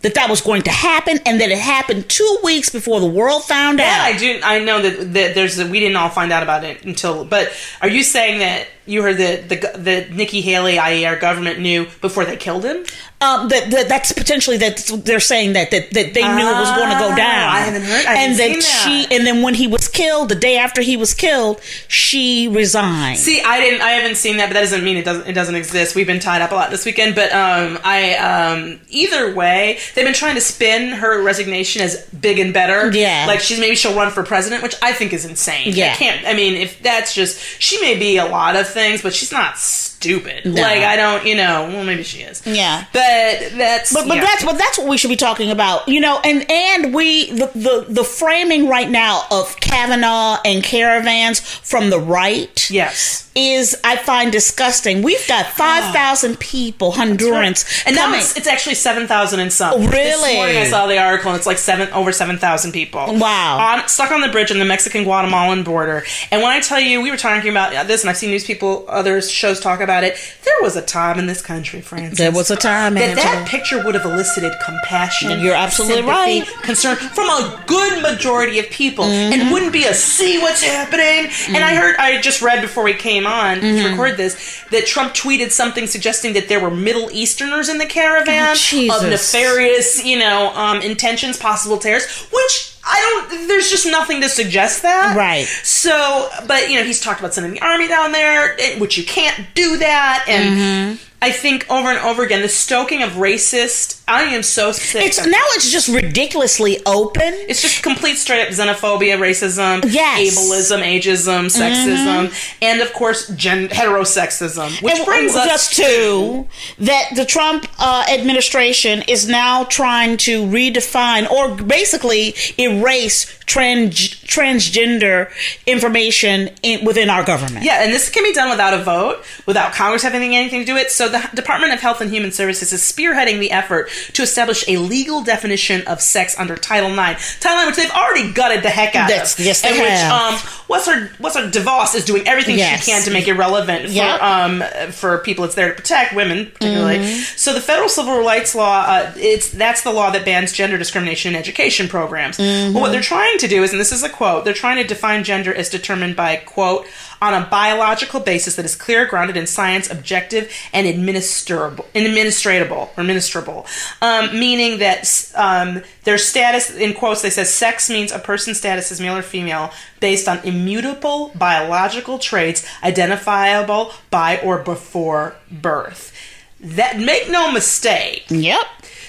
That 0.00 0.14
that 0.14 0.28
was 0.28 0.42
going 0.42 0.62
to 0.62 0.70
happen, 0.70 1.18
and 1.24 1.40
that 1.40 1.50
it 1.50 1.58
happened 1.58 2.10
two 2.10 2.38
weeks 2.42 2.68
before 2.68 3.00
the 3.00 3.06
world 3.06 3.44
found 3.44 3.78
Yeah, 3.78 3.87
out. 3.87 4.14
I 4.14 4.18
do. 4.18 4.40
I 4.42 4.58
know 4.58 4.82
that, 4.82 5.14
that 5.14 5.34
there's 5.34 5.58
a, 5.58 5.66
we 5.66 5.80
didn't 5.80 5.96
all 5.96 6.10
find 6.10 6.30
out 6.30 6.42
about 6.42 6.62
it 6.62 6.84
until. 6.84 7.24
But 7.24 7.50
are 7.80 7.88
you 7.88 8.02
saying 8.02 8.40
that 8.40 8.66
you 8.86 9.02
heard 9.02 9.16
that 9.18 9.48
the 9.48 9.56
the 9.78 10.14
Nikki 10.14 10.40
Haley, 10.40 10.78
i.e., 10.78 11.04
our 11.04 11.16
government, 11.16 11.58
knew 11.60 11.86
before 12.00 12.24
they 12.24 12.36
killed 12.36 12.64
him? 12.64 12.84
um, 13.20 13.48
that, 13.48 13.70
that 13.70 13.88
that's 13.88 14.12
potentially 14.12 14.58
that 14.58 14.76
they're 15.04 15.18
saying 15.20 15.54
that 15.54 15.70
that, 15.70 15.90
that 15.92 16.12
they 16.12 16.22
knew 16.22 16.46
it 16.46 16.58
was 16.60 16.68
going 16.76 16.90
to 16.90 16.98
go 16.98 17.10
Ah, 17.12 17.16
down. 17.16 17.48
I 17.54 17.60
haven't 17.60 17.82
heard- 17.82 18.04
I 18.06 18.14
and 18.24 18.32
haven't 18.32 18.36
that 18.36 18.50
seen 18.50 18.58
that. 18.60 19.06
she 19.08 19.16
and 19.16 19.26
then 19.26 19.40
when 19.40 19.54
he 19.54 19.66
was 19.66 19.88
killed, 19.88 20.28
the 20.28 20.34
day 20.34 20.58
after 20.58 20.82
he 20.82 20.96
was 20.98 21.14
killed, 21.14 21.60
she 21.88 22.48
resigned. 22.48 23.18
See, 23.18 23.40
I 23.40 23.60
didn't. 23.60 23.80
I 23.80 23.90
haven't 23.92 24.16
seen 24.16 24.36
that, 24.38 24.48
but 24.48 24.54
that 24.54 24.60
doesn't 24.60 24.84
mean 24.84 24.96
it 24.98 25.04
doesn't. 25.04 25.26
It 25.26 25.32
doesn't 25.32 25.54
exist. 25.54 25.94
We've 25.94 26.06
been 26.06 26.20
tied 26.20 26.42
up 26.42 26.50
a 26.52 26.54
lot 26.54 26.70
this 26.70 26.84
weekend, 26.84 27.14
but 27.14 27.32
um, 27.32 27.78
I 27.82 28.14
um, 28.16 28.80
either 28.90 29.34
way, 29.34 29.78
they've 29.94 30.04
been 30.04 30.12
trying 30.12 30.34
to 30.34 30.40
spin 30.42 30.90
her 30.92 31.22
resignation 31.22 31.80
as 31.80 32.04
big 32.08 32.38
and 32.38 32.52
better. 32.52 32.90
Yeah. 32.94 33.24
like 33.26 33.40
she's 33.40 33.58
maybe 33.60 33.76
she'll 33.76 33.94
run 33.96 34.10
for 34.12 34.22
president, 34.22 34.62
which 34.62 34.74
I 34.82 34.92
think 34.92 35.12
is 35.14 35.24
insane. 35.24 35.72
Yeah. 35.74 35.92
I 35.92 35.96
can't. 35.96 36.26
I 36.26 36.34
mean, 36.34 36.54
if 36.54 36.82
that's 36.82 37.14
just 37.14 37.38
she 37.62 37.80
may 37.80 37.98
be 37.98 38.18
a 38.18 38.26
lot 38.26 38.54
of 38.56 38.66
things, 38.74 39.00
but 39.02 39.14
she's 39.14 39.32
not 39.32 39.56
stupid. 40.04 40.44
Like 40.46 40.82
I 40.82 40.96
don't, 40.96 41.26
you 41.26 41.34
know. 41.34 41.68
Well, 41.68 41.84
maybe 41.84 42.02
she 42.02 42.20
is. 42.20 42.46
Yeah. 42.46 42.84
but 42.92 43.56
that's 43.56 43.92
But, 43.92 44.06
but 44.08 44.16
yeah. 44.16 44.22
that's 44.22 44.44
but 44.44 44.58
that's 44.58 44.78
what 44.78 44.88
we 44.88 44.96
should 44.98 45.10
be 45.10 45.16
talking 45.16 45.50
about, 45.50 45.88
you 45.88 46.00
know. 46.00 46.20
And 46.24 46.50
and 46.50 46.94
we 46.94 47.30
the, 47.30 47.50
the 47.54 47.86
the 47.88 48.04
framing 48.04 48.68
right 48.68 48.88
now 48.88 49.24
of 49.30 49.56
Kavanaugh 49.60 50.38
and 50.44 50.62
caravans 50.62 51.40
from 51.40 51.90
the 51.90 51.98
right, 51.98 52.70
yes. 52.70 53.30
is 53.34 53.76
I 53.84 53.96
find 53.96 54.30
disgusting. 54.32 55.02
We've 55.02 55.26
got 55.26 55.46
ah. 55.46 55.54
five 55.56 55.94
thousand 55.94 56.38
people, 56.38 56.92
Hondurans, 56.92 57.82
And 57.86 57.96
now 57.96 58.12
it's, 58.14 58.36
it's 58.36 58.46
actually 58.46 58.74
seven 58.74 59.06
thousand 59.06 59.40
and 59.40 59.52
some. 59.52 59.74
Oh, 59.74 59.78
This 59.78 59.90
really? 59.90 60.36
morning 60.36 60.56
I 60.58 60.66
saw 60.66 60.86
the 60.86 60.98
article, 60.98 61.30
and 61.30 61.38
it's 61.38 61.46
like 61.46 61.58
seven 61.58 61.88
over 61.92 62.12
seven 62.12 62.38
thousand 62.38 62.72
people. 62.72 63.00
Wow. 63.18 63.58
on 63.58 63.88
stuck 63.88 64.10
on 64.10 64.20
the 64.20 64.28
bridge 64.28 64.50
in 64.50 64.58
the 64.58 64.64
Mexican 64.64 65.04
Guatemalan 65.04 65.64
border. 65.64 66.04
And 66.30 66.42
when 66.42 66.50
I 66.50 66.60
tell 66.60 66.80
you, 66.80 67.00
we 67.00 67.10
were 67.10 67.16
talking 67.16 67.50
about 67.50 67.86
this, 67.86 68.02
and 68.02 68.10
I've 68.10 68.16
seen 68.16 68.30
news 68.30 68.44
people, 68.44 68.84
other 68.88 69.22
shows 69.22 69.60
talk 69.60 69.80
about 69.80 69.93
about 69.94 70.04
it. 70.04 70.16
There 70.44 70.54
was 70.62 70.76
a 70.76 70.83
time 70.83 71.18
in 71.18 71.26
this 71.26 71.40
country, 71.40 71.80
Francis. 71.80 72.18
There 72.18 72.33
was 72.33 72.50
a 72.50 72.57
time, 72.57 72.94
that 72.94 73.16
that 73.16 73.46
picture 73.48 73.83
would 73.85 73.94
have 73.94 74.04
elicited 74.04 74.52
compassion. 74.64 75.40
You're 75.40 75.54
absolutely 75.54 75.96
sympathy, 76.02 76.40
right. 76.40 76.62
Concern 76.62 76.96
from 76.96 77.28
a 77.28 77.62
good 77.66 78.02
majority 78.02 78.59
of 78.59 78.68
people, 78.70 79.04
Mm-hmm. 79.04 79.33
and 79.40 79.52
wouldn't 79.52 79.72
be 79.72 79.85
a 79.85 79.94
see 79.94 80.38
what's 80.38 80.62
happening. 80.62 81.30
And 81.54 81.62
I 81.62 81.74
heard, 81.74 81.96
I 81.98 82.20
just 82.20 82.42
read 82.42 82.61
before 82.62 82.85
we 82.85 82.94
came 82.94 83.26
on 83.26 83.59
Mm-hmm. 83.59 83.76
to 83.85 83.88
record 83.90 84.16
this 84.16 84.62
that 84.70 84.87
Trump 84.87 85.14
tweeted 85.14 85.50
something 85.50 85.87
suggesting 85.87 86.33
that 86.35 86.48
there 86.48 86.59
were 86.61 86.70
Middle 86.70 87.11
Easterners 87.12 87.68
in 87.68 87.78
the 87.78 87.87
caravan 87.87 88.57
Oh, 88.57 88.96
of 89.02 89.09
nefarious, 89.09 90.04
you 90.04 90.18
know, 90.18 90.52
um, 90.54 90.80
intentions, 90.83 91.37
possible 91.37 91.78
terrorists, 91.78 92.26
which. 92.33 92.73
I 92.86 93.26
don't. 93.28 93.48
There's 93.48 93.70
just 93.70 93.86
nothing 93.86 94.20
to 94.20 94.28
suggest 94.28 94.82
that. 94.82 95.16
Right. 95.16 95.46
So, 95.62 96.28
but 96.46 96.70
you 96.70 96.78
know, 96.78 96.84
he's 96.84 97.00
talked 97.00 97.20
about 97.20 97.34
sending 97.34 97.54
the 97.54 97.60
army 97.62 97.88
down 97.88 98.12
there, 98.12 98.58
eh, 98.60 98.78
which 98.78 98.98
you 98.98 99.04
can't 99.04 99.46
do 99.54 99.78
that. 99.78 100.24
And 100.28 100.54
Mm-hmm. 100.54 101.04
I 101.24 101.30
think 101.30 101.70
over 101.70 101.88
and 101.88 101.98
over 102.00 102.22
again, 102.22 102.42
the 102.42 102.48
stoking 102.50 103.02
of 103.02 103.12
racist. 103.12 104.02
I 104.06 104.24
am 104.24 104.42
so 104.42 104.72
sick. 104.72 105.02
It's 105.06 105.24
now 105.26 105.40
it's 105.56 105.70
just 105.72 105.88
ridiculously 105.88 106.80
open. 106.84 107.32
it's 107.48 107.62
just 107.62 107.82
complete 107.82 108.16
straight 108.16 108.42
up 108.42 108.48
xenophobia, 108.48 109.16
racism, 109.18 109.82
Yes. 109.90 110.37
Mm-hmm. 110.37 110.52
ableism, 110.52 110.82
ageism, 110.82 111.46
sexism, 111.46 112.54
and 112.60 112.80
of 112.82 112.92
course, 112.92 113.28
gen- 113.28 113.68
heterosexism, 113.68 114.82
which 114.82 114.96
And 114.96 115.04
brings 115.06 115.34
us 115.34 115.74
to 115.76 116.46
that 116.80 117.12
the 117.16 117.24
Trump 117.24 117.66
uh, 117.78 118.04
administration 118.12 119.02
is 119.08 119.26
now 119.26 119.64
trying 119.64 120.18
to 120.18 120.42
redefine 120.42 121.30
or 121.30 121.54
basically 121.54 122.34
erase 122.58 123.24
trans- 123.46 124.14
transgender 124.24 125.30
information 125.66 126.50
in, 126.62 126.85
within 126.85 127.11
our 127.11 127.24
government. 127.24 127.64
Yeah, 127.64 127.83
and 127.83 127.92
this 127.92 128.09
can 128.11 128.22
be 128.22 128.33
done 128.33 128.50
without 128.50 128.74
a 128.74 128.83
vote, 128.83 129.24
without 129.46 129.72
Congress 129.72 130.02
having 130.02 130.35
anything 130.35 130.61
to 130.61 130.66
do 130.66 130.76
it. 130.76 130.90
So 130.90 131.09
the 131.09 131.28
Department 131.35 131.72
of 131.72 131.80
Health 131.80 132.00
and 132.00 132.11
Human 132.11 132.33
Services 132.33 132.72
is 132.72 132.80
spearheading 132.83 133.38
the 133.40 133.50
effort 133.50 133.90
to 134.14 134.22
establish 134.22 134.66
a 134.68 134.76
legal 134.78 135.22
definition 135.22 135.87
of 135.87 136.00
sex 136.00 136.38
under 136.38 136.57
Title 136.57 136.90
IX. 136.98 137.40
Title 137.40 137.59
IX, 137.61 137.66
which 137.68 137.76
they've 137.76 137.90
already 137.96 138.33
gutted 138.33 138.62
the 138.62 138.70
heck 138.70 138.94
out 138.96 139.09
That's- 139.09 139.38
of. 139.38 139.44
yes, 139.44 139.62
they 139.62 139.68
and 139.68 139.78
have. 139.78 140.35
Which, 140.35 140.42
um, 140.52 140.63
what's 140.66 140.87
her 140.87 141.11
what's 141.18 141.37
her 141.37 141.48
DeVos 141.50 141.94
is 141.94 142.05
doing 142.05 142.27
everything 142.27 142.57
Yes. 142.59 142.85
she 142.85 142.90
can 142.90 143.03
to 143.03 143.11
make 143.11 143.29
it 143.29 143.35
relevant 143.35 143.87
for 143.87 143.92
Yep. 143.92 144.22
um 144.22 144.62
for 144.92 145.18
people 145.18 145.44
it's 145.44 145.55
there 145.55 145.68
to 145.68 145.74
protect 145.74 146.14
women 146.14 146.46
particularly. 146.46 146.98
Mm-hmm. 146.98 147.37
So 147.37 147.53
the 147.53 147.61
federal 147.61 147.88
civil 147.88 148.20
rights 148.20 148.55
law, 148.55 148.85
uh, 148.87 149.12
it's 149.16 149.50
that's 149.50 149.83
the 149.83 149.92
law 149.92 150.11
that 150.11 150.24
bans 150.24 150.53
gender 150.53 150.79
discrimination 150.79 151.35
in 151.35 151.38
education 151.38 151.88
programs. 151.88 152.38
Mm-hmm. 152.38 152.72
Well, 152.74 152.83
what 152.83 152.92
they're 152.92 153.00
trying 153.03 153.38
to 153.38 153.48
do 153.48 153.62
is, 153.62 153.72
and 153.72 153.81
this 153.81 153.92
is 153.92 154.03
a 154.03 154.09
quote, 154.09 154.44
they're 154.44 154.55
trying 154.55 154.77
to 154.77 154.85
define 154.85 155.24
gender 155.24 155.55
as 155.55 155.68
determined 155.68 156.16
by 156.16 156.37
quote 156.37 156.87
on 157.24 157.42
a 157.42 157.46
biological 157.46 158.20
basis 158.20 158.56
that 158.56 158.64
is 158.64 158.76
clear, 158.76 159.06
grounded 159.06 159.37
in 159.37 159.46
science, 159.46 159.90
objective, 159.90 160.52
and 160.72 160.87
administrable, 160.87 161.87
administratable, 161.94 162.88
or 162.96 163.02
administrable. 163.02 163.66
Um, 164.02 164.38
meaning 164.38 164.78
that 164.80 165.32
um, 165.34 165.82
their 166.04 166.18
status, 166.18 166.70
in 166.70 166.92
quotes, 166.92 167.22
they 167.22 167.30
say 167.30 167.44
sex 167.44 167.88
means 167.88 168.12
a 168.12 168.18
person's 168.18 168.58
status 168.58 168.92
as 168.92 169.00
male 169.00 169.16
or 169.16 169.22
female 169.22 169.72
based 170.00 170.28
on 170.28 170.38
immutable 170.44 171.32
biological 171.34 172.18
traits 172.18 172.66
identifiable 172.82 173.92
by 174.10 174.38
or 174.40 174.58
before 174.58 175.37
birth. 175.50 176.12
That 176.60 176.98
make 176.98 177.30
no 177.30 177.50
mistake. 177.50 178.24
Yep. 178.28 178.66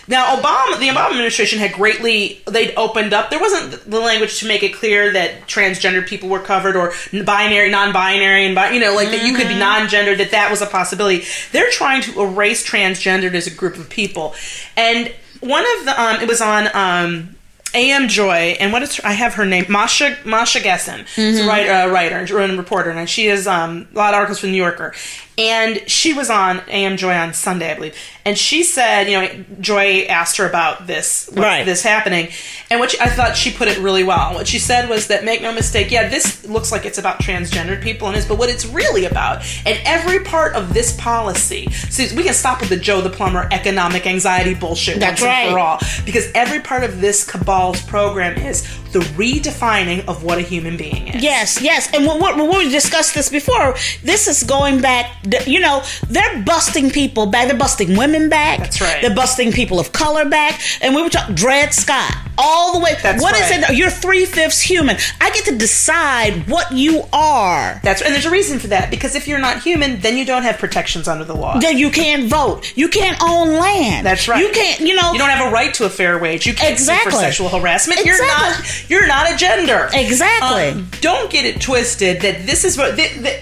Now, 0.07 0.35
Obama, 0.35 0.77
the 0.79 0.87
Obama 0.89 1.11
administration 1.11 1.59
had 1.59 1.73
greatly 1.73 2.41
they'd 2.47 2.73
opened 2.77 3.13
up. 3.13 3.29
There 3.31 3.39
wasn't 3.39 3.89
the 3.89 3.99
language 3.99 4.39
to 4.39 4.47
make 4.47 4.61
it 4.61 4.73
clear 4.75 5.11
that 5.13 5.47
transgender 5.47 6.05
people 6.05 6.29
were 6.29 6.39
covered 6.39 6.75
or 6.75 6.93
binary, 7.25 7.69
non-binary, 7.71 8.45
and 8.45 8.53
bi- 8.55 8.71
you 8.71 8.79
know, 8.79 8.93
like 8.93 9.09
that 9.09 9.25
you 9.25 9.35
could 9.35 9.47
be 9.47 9.55
non-gendered. 9.55 10.19
That 10.19 10.31
that 10.31 10.51
was 10.51 10.61
a 10.61 10.67
possibility. 10.67 11.23
They're 11.51 11.71
trying 11.71 12.01
to 12.03 12.21
erase 12.21 12.63
transgendered 12.67 13.33
as 13.33 13.47
a 13.47 13.51
group 13.51 13.77
of 13.77 13.89
people, 13.89 14.35
and 14.77 15.11
one 15.39 15.65
of 15.79 15.85
the 15.85 16.01
um, 16.01 16.21
it 16.21 16.27
was 16.27 16.41
on 16.41 16.67
um. 16.75 17.31
A.M. 17.73 18.07
Joy, 18.07 18.55
and 18.57 18.71
what 18.71 18.83
is 18.83 18.95
her, 18.95 19.05
I 19.05 19.11
have 19.11 19.33
her 19.33 19.45
name, 19.45 19.65
Masha 19.67 20.15
Masha 20.23 20.61
Gessen, 20.61 21.05
is 21.17 21.41
a 21.41 21.45
writer, 21.45 21.69
uh, 21.73 21.87
writer 21.89 22.39
and 22.39 22.57
reporter, 22.57 22.89
and 22.91 23.09
she 23.09 23.25
has 23.25 23.47
um, 23.47 23.89
a 23.93 23.97
lot 23.97 24.13
of 24.13 24.17
articles 24.19 24.39
from 24.39 24.47
the 24.47 24.51
New 24.53 24.63
Yorker. 24.63 24.93
And 25.37 25.89
she 25.89 26.13
was 26.13 26.29
on 26.29 26.59
A.M. 26.69 26.95
Joy 26.95 27.13
on 27.13 27.33
Sunday, 27.33 27.71
I 27.71 27.75
believe, 27.75 27.97
and 28.23 28.37
she 28.37 28.63
said, 28.63 29.09
you 29.09 29.19
know, 29.19 29.45
Joy 29.59 30.03
asked 30.09 30.37
her 30.37 30.47
about 30.47 30.87
this, 30.87 31.29
Right. 31.33 31.65
this 31.65 31.83
happening, 31.83 32.29
and 32.71 32.79
what 32.79 32.91
she, 32.91 32.99
I 33.01 33.09
thought 33.09 33.35
she 33.35 33.51
put 33.51 33.67
it 33.67 33.77
really 33.79 34.03
well. 34.05 34.33
What 34.33 34.47
she 34.47 34.59
said 34.59 34.89
was 34.89 35.07
that 35.07 35.25
make 35.25 35.41
no 35.41 35.51
mistake, 35.51 35.91
yeah, 35.91 36.07
this 36.07 36.47
looks 36.47 36.71
like 36.71 36.85
it's 36.85 36.97
about 36.97 37.19
transgendered 37.19 37.81
people 37.83 38.07
and 38.07 38.15
is, 38.15 38.25
but 38.25 38.37
what 38.37 38.49
it's 38.49 38.65
really 38.65 39.03
about, 39.05 39.43
and 39.65 39.77
every 39.83 40.21
part 40.23 40.55
of 40.55 40.73
this 40.73 40.95
policy, 40.99 41.69
see, 41.89 42.15
we 42.15 42.23
can 42.23 42.33
stop 42.33 42.61
with 42.61 42.69
the 42.69 42.77
Joe 42.77 43.01
the 43.01 43.09
plumber 43.09 43.49
economic 43.51 44.07
anxiety 44.07 44.53
bullshit 44.53 45.01
That's 45.01 45.21
once 45.21 45.31
and 45.33 45.51
for 45.51 45.59
all, 45.59 45.79
because 46.05 46.31
every 46.33 46.61
part 46.61 46.85
of 46.85 47.01
this 47.01 47.29
cabal's 47.29 47.81
program 47.81 48.37
is 48.37 48.65
the 48.95 49.01
redefining 49.17 50.07
of 50.07 50.23
what 50.23 50.37
a 50.37 50.41
human 50.41 50.77
being 50.77 51.09
is. 51.09 51.21
Yes, 51.21 51.61
yes. 51.61 51.93
And 51.93 52.07
when, 52.07 52.21
when 52.21 52.57
we 52.57 52.69
discussed 52.69 53.13
this 53.13 53.29
before, 53.29 53.75
this 54.03 54.29
is 54.29 54.43
going 54.43 54.79
back, 54.79 55.17
you 55.45 55.59
know, 55.59 55.83
they're 56.07 56.41
busting 56.43 56.91
people 56.91 57.25
back. 57.25 57.49
They're 57.49 57.57
busting 57.57 57.97
women 57.97 58.29
back. 58.29 58.59
That's 58.59 58.79
right. 58.79 59.01
They're 59.01 59.13
busting 59.13 59.51
people 59.51 59.81
of 59.81 59.91
color 59.91 60.29
back. 60.29 60.61
And 60.81 60.95
we 60.95 61.03
were 61.03 61.09
talking, 61.09 61.35
Dred 61.35 61.73
Scott, 61.73 62.15
all 62.37 62.73
the 62.73 62.79
way. 62.79 62.95
That's 63.01 63.21
What 63.21 63.35
is 63.35 63.49
right. 63.49 63.69
it? 63.69 63.77
You're 63.77 63.89
three 63.89 64.25
fifths 64.25 64.61
human. 64.61 64.97
I 65.21 65.29
get 65.31 65.45
to 65.45 65.57
decide 65.57 66.47
what 66.47 66.71
you 66.71 67.03
are. 67.13 67.79
That's 67.83 68.01
right. 68.01 68.07
and 68.07 68.13
there's 68.15 68.25
a 68.25 68.31
reason 68.31 68.59
for 68.59 68.67
that 68.67 68.89
because 68.91 69.15
if 69.15 69.27
you're 69.27 69.39
not 69.39 69.61
human, 69.63 69.99
then 70.01 70.17
you 70.17 70.25
don't 70.25 70.43
have 70.43 70.57
protections 70.57 71.07
under 71.07 71.23
the 71.23 71.35
law. 71.35 71.59
Then 71.59 71.77
you 71.77 71.89
can't 71.89 72.29
vote. 72.29 72.75
You 72.75 72.87
can't 72.89 73.17
own 73.21 73.53
land. 73.59 74.05
That's 74.05 74.27
right. 74.27 74.39
You 74.41 74.49
can't, 74.51 74.81
you 74.81 74.95
know. 74.95 75.13
You 75.13 75.19
don't 75.19 75.29
have 75.29 75.47
a 75.47 75.51
right 75.51 75.73
to 75.75 75.85
a 75.85 75.89
fair 75.89 76.17
wage. 76.19 76.45
You 76.45 76.53
can't 76.53 76.77
sue 76.79 76.95
for 77.03 77.11
sexual 77.11 77.49
harassment. 77.49 78.05
You're 78.05 78.25
not. 78.25 78.89
You're 78.89 79.07
not 79.07 79.31
a 79.31 79.37
gender. 79.37 79.89
Exactly. 79.93 80.69
Um, 80.69 80.89
don't 81.01 81.31
get 81.31 81.45
it 81.45 81.61
twisted 81.61 82.21
that 82.21 82.45
this 82.45 82.63
is 82.63 82.77
what 82.77 82.97